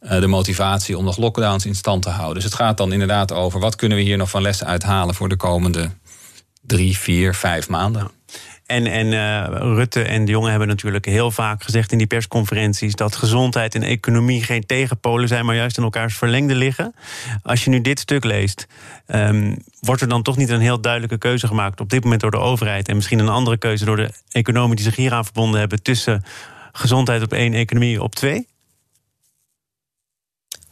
uh, 0.00 0.20
de 0.20 0.26
motivatie 0.26 0.98
om 0.98 1.04
nog 1.04 1.16
lockdowns 1.16 1.66
in 1.66 1.74
stand 1.74 2.02
te 2.02 2.10
houden. 2.10 2.34
Dus 2.34 2.44
het 2.44 2.54
gaat 2.54 2.76
dan 2.76 2.92
inderdaad 2.92 3.32
over 3.32 3.60
wat 3.60 3.76
kunnen 3.76 3.98
we 3.98 4.04
hier 4.04 4.16
nog 4.16 4.30
van 4.30 4.42
lessen 4.42 4.66
uithalen 4.66 5.14
voor 5.14 5.28
de 5.28 5.36
komende 5.36 5.90
drie, 6.60 6.98
vier, 6.98 7.34
vijf 7.34 7.68
maanden. 7.68 8.10
En, 8.66 8.86
en 8.86 9.06
uh, 9.06 9.46
Rutte 9.48 10.02
en 10.02 10.24
de 10.24 10.30
jongen 10.30 10.50
hebben 10.50 10.68
natuurlijk 10.68 11.04
heel 11.04 11.30
vaak 11.30 11.62
gezegd 11.62 11.92
in 11.92 11.98
die 11.98 12.06
persconferenties 12.06 12.94
dat 12.94 13.16
gezondheid 13.16 13.74
en 13.74 13.82
economie 13.82 14.42
geen 14.42 14.66
tegenpolen 14.66 15.28
zijn, 15.28 15.44
maar 15.44 15.54
juist 15.54 15.76
in 15.76 15.82
elkaars 15.82 16.16
verlengde 16.16 16.54
liggen. 16.54 16.94
Als 17.42 17.64
je 17.64 17.70
nu 17.70 17.80
dit 17.80 17.98
stuk 17.98 18.24
leest, 18.24 18.66
um, 19.06 19.56
wordt 19.80 20.02
er 20.02 20.08
dan 20.08 20.22
toch 20.22 20.36
niet 20.36 20.48
een 20.48 20.60
heel 20.60 20.80
duidelijke 20.80 21.18
keuze 21.18 21.46
gemaakt 21.46 21.80
op 21.80 21.90
dit 21.90 22.02
moment 22.02 22.20
door 22.20 22.30
de 22.30 22.38
overheid 22.38 22.88
en 22.88 22.94
misschien 22.96 23.18
een 23.18 23.28
andere 23.28 23.58
keuze 23.58 23.84
door 23.84 23.96
de 23.96 24.10
economen 24.30 24.76
die 24.76 24.84
zich 24.84 24.96
hieraan 24.96 25.24
verbonden 25.24 25.60
hebben 25.60 25.82
tussen 25.82 26.24
gezondheid 26.72 27.22
op 27.22 27.32
één, 27.32 27.54
economie 27.54 28.02
op 28.02 28.14
twee? 28.14 28.46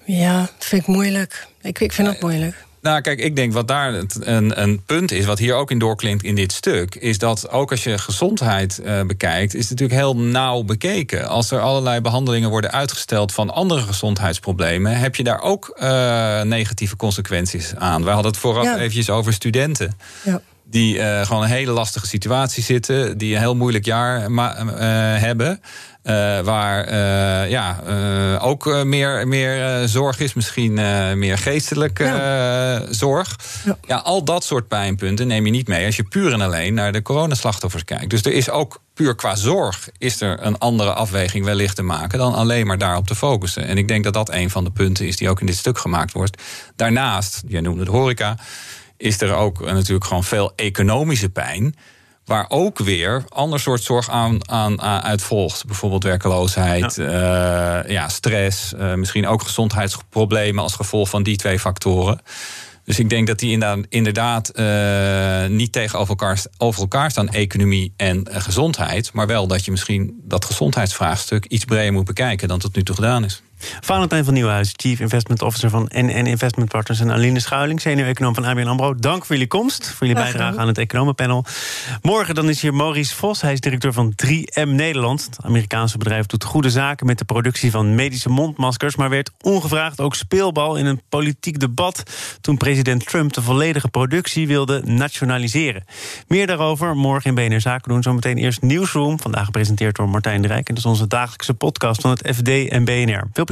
Ja, 0.04 0.48
vind 0.58 0.82
ik 0.82 0.88
moeilijk. 0.88 1.46
Ik, 1.60 1.80
ik 1.80 1.92
vind 1.92 2.08
dat 2.08 2.20
moeilijk. 2.20 2.64
Nou, 2.82 3.00
kijk, 3.00 3.18
ik 3.18 3.36
denk 3.36 3.52
wat 3.52 3.68
daar 3.68 3.94
een, 3.94 4.60
een, 4.62 4.82
punt 4.86 5.12
is, 5.12 5.24
wat 5.24 5.38
hier 5.38 5.54
ook 5.54 5.70
in 5.70 5.78
doorklinkt 5.78 6.24
in 6.24 6.34
dit 6.34 6.52
stuk, 6.52 6.94
is 6.94 7.18
dat 7.18 7.50
ook 7.50 7.70
als 7.70 7.84
je 7.84 7.98
gezondheid 7.98 8.80
uh, 8.84 9.02
bekijkt, 9.02 9.54
is 9.54 9.68
het 9.68 9.80
natuurlijk 9.80 10.00
heel 10.00 10.16
nauw 10.16 10.62
bekeken. 10.62 11.28
Als 11.28 11.50
er 11.50 11.60
allerlei 11.60 12.00
behandelingen 12.00 12.50
worden 12.50 12.72
uitgesteld 12.72 13.32
van 13.32 13.50
andere 13.50 13.80
gezondheidsproblemen, 13.80 14.98
heb 14.98 15.16
je 15.16 15.24
daar 15.24 15.40
ook 15.40 15.78
uh, 15.82 16.42
negatieve 16.42 16.96
consequenties 16.96 17.74
aan. 17.76 18.04
We 18.04 18.10
hadden 18.10 18.30
het 18.30 18.40
vooraf 18.40 18.64
ja. 18.64 18.76
eventjes 18.76 19.10
over 19.10 19.32
studenten. 19.32 19.96
Ja 20.24 20.40
die 20.72 20.96
uh, 20.96 21.26
gewoon 21.26 21.42
een 21.42 21.48
hele 21.48 21.70
lastige 21.70 22.06
situatie 22.06 22.62
zitten, 22.62 23.18
die 23.18 23.34
een 23.34 23.40
heel 23.40 23.56
moeilijk 23.56 23.84
jaar 23.84 24.30
uh, 24.30 24.46
hebben. 25.20 25.60
Uh, 26.04 26.40
waar 26.40 26.94
ja, 27.48 27.80
ook 28.40 28.84
meer, 28.84 29.28
meer 29.28 29.88
zorg 29.88 30.20
is, 30.20 30.34
misschien 30.34 30.74
meer 31.18 31.38
geestelijke 31.38 32.04
ja. 32.04 32.92
zorg. 32.92 33.38
Ja. 33.64 33.78
ja. 33.86 33.96
al 33.96 34.24
dat 34.24 34.44
soort 34.44 34.68
pijnpunten 34.68 35.26
neem 35.26 35.44
je 35.44 35.50
niet 35.50 35.68
mee 35.68 35.86
als 35.86 35.96
je 35.96 36.02
puur 36.02 36.32
en 36.32 36.40
alleen 36.40 36.74
naar 36.74 36.92
de 36.92 37.02
coronaslachtoffers 37.02 37.84
kijkt. 37.84 38.10
Dus 38.10 38.22
er 38.22 38.32
is 38.32 38.50
ook 38.50 38.80
puur 38.94 39.14
qua 39.14 39.34
zorg 39.34 39.88
is 39.98 40.20
er 40.20 40.46
een 40.46 40.58
andere 40.58 40.92
afweging 40.92 41.44
wellicht 41.44 41.76
te 41.76 41.82
maken 41.82 42.18
dan 42.18 42.34
alleen 42.34 42.66
maar 42.66 42.78
daarop 42.78 43.06
te 43.06 43.14
focussen. 43.14 43.66
En 43.66 43.78
ik 43.78 43.88
denk 43.88 44.04
dat 44.04 44.14
dat 44.14 44.30
een 44.30 44.50
van 44.50 44.64
de 44.64 44.70
punten 44.70 45.06
is 45.06 45.16
die 45.16 45.28
ook 45.28 45.40
in 45.40 45.46
dit 45.46 45.56
stuk 45.56 45.78
gemaakt 45.78 46.12
wordt. 46.12 46.42
Daarnaast, 46.76 47.42
jij 47.46 47.60
noemde 47.60 47.84
de 47.84 47.90
horeca 47.90 48.36
is 49.02 49.20
er 49.20 49.34
ook 49.34 49.60
natuurlijk 49.60 50.04
gewoon 50.04 50.24
veel 50.24 50.52
economische 50.56 51.28
pijn. 51.28 51.76
Waar 52.24 52.46
ook 52.48 52.78
weer 52.78 53.24
ander 53.28 53.60
soort 53.60 53.82
zorg 53.82 54.10
aan, 54.10 54.48
aan, 54.50 54.80
aan 54.80 55.02
uit 55.02 55.22
volgt. 55.22 55.66
Bijvoorbeeld 55.66 56.04
werkeloosheid, 56.04 56.94
ja. 56.94 57.82
Uh, 57.84 57.90
ja 57.90 58.08
stress, 58.08 58.72
uh, 58.72 58.94
misschien 58.94 59.26
ook 59.26 59.42
gezondheidsproblemen 59.42 60.62
als 60.62 60.74
gevolg 60.74 61.08
van 61.08 61.22
die 61.22 61.36
twee 61.36 61.58
factoren. 61.58 62.20
Dus 62.84 62.98
ik 62.98 63.08
denk 63.08 63.26
dat 63.26 63.38
die 63.38 63.50
inderdaad, 63.50 63.86
inderdaad 63.88 64.50
uh, 64.54 65.56
niet 65.56 65.72
tegenover 65.72 66.08
elkaar, 66.08 66.44
over 66.58 66.80
elkaar 66.80 67.10
staan, 67.10 67.28
economie 67.28 67.92
en 67.96 68.26
gezondheid. 68.30 69.12
Maar 69.12 69.26
wel 69.26 69.46
dat 69.46 69.64
je 69.64 69.70
misschien 69.70 70.20
dat 70.24 70.44
gezondheidsvraagstuk 70.44 71.44
iets 71.44 71.64
breder 71.64 71.92
moet 71.92 72.04
bekijken 72.04 72.48
dan 72.48 72.58
tot 72.58 72.76
nu 72.76 72.82
toe 72.82 72.94
gedaan 72.94 73.24
is. 73.24 73.42
Valentijn 73.80 74.24
van 74.24 74.34
Nieuwhuis, 74.34 74.72
Chief 74.76 75.00
Investment 75.00 75.42
Officer 75.42 75.70
van 75.70 75.90
NN 75.94 76.26
Investment 76.26 76.68
Partners... 76.68 77.00
en 77.00 77.10
Aline 77.10 77.40
Schuiling, 77.40 77.80
senior-econoom 77.80 78.34
van 78.34 78.44
ABN 78.44 78.66
AMRO. 78.66 78.94
Dank 78.94 79.24
voor 79.24 79.34
jullie 79.34 79.50
komst, 79.50 79.88
voor 79.88 80.06
jullie 80.06 80.22
bijdrage 80.22 80.58
aan 80.58 80.66
het 80.66 80.78
economenpanel. 80.78 81.44
Morgen 82.02 82.34
dan 82.34 82.48
is 82.48 82.62
hier 82.62 82.74
Maurice 82.74 83.14
Vos, 83.14 83.40
hij 83.40 83.52
is 83.52 83.60
directeur 83.60 83.92
van 83.92 84.12
3M 84.26 84.68
Nederland. 84.68 85.24
Het 85.24 85.38
Amerikaanse 85.44 85.98
bedrijf 85.98 86.26
doet 86.26 86.44
goede 86.44 86.70
zaken 86.70 87.06
met 87.06 87.18
de 87.18 87.24
productie 87.24 87.70
van 87.70 87.94
medische 87.94 88.28
mondmaskers... 88.28 88.96
maar 88.96 89.10
werd 89.10 89.30
ongevraagd 89.40 90.00
ook 90.00 90.14
speelbal 90.14 90.76
in 90.76 90.86
een 90.86 91.00
politiek 91.08 91.60
debat... 91.60 92.02
toen 92.40 92.56
president 92.56 93.06
Trump 93.06 93.32
de 93.32 93.42
volledige 93.42 93.88
productie 93.88 94.46
wilde 94.46 94.82
nationaliseren. 94.84 95.84
Meer 96.26 96.46
daarover 96.46 96.96
morgen 96.96 97.36
in 97.36 97.48
BNR 97.48 97.60
Zaken 97.60 97.88
doen. 97.88 98.02
Zometeen 98.02 98.36
eerst 98.36 98.62
Nieuwsroom, 98.62 99.20
vandaag 99.20 99.44
gepresenteerd 99.44 99.96
door 99.96 100.08
Martijn 100.08 100.42
de 100.42 100.48
Rijk... 100.48 100.68
en 100.68 100.74
dat 100.74 100.84
is 100.84 100.90
onze 100.90 101.06
dagelijkse 101.06 101.54
podcast 101.54 102.00
van 102.00 102.10
het 102.10 102.36
FD 102.36 102.48
en 102.48 102.84
BNR. 102.84 103.24
Veel 103.32 103.44
plezier, 103.44 103.51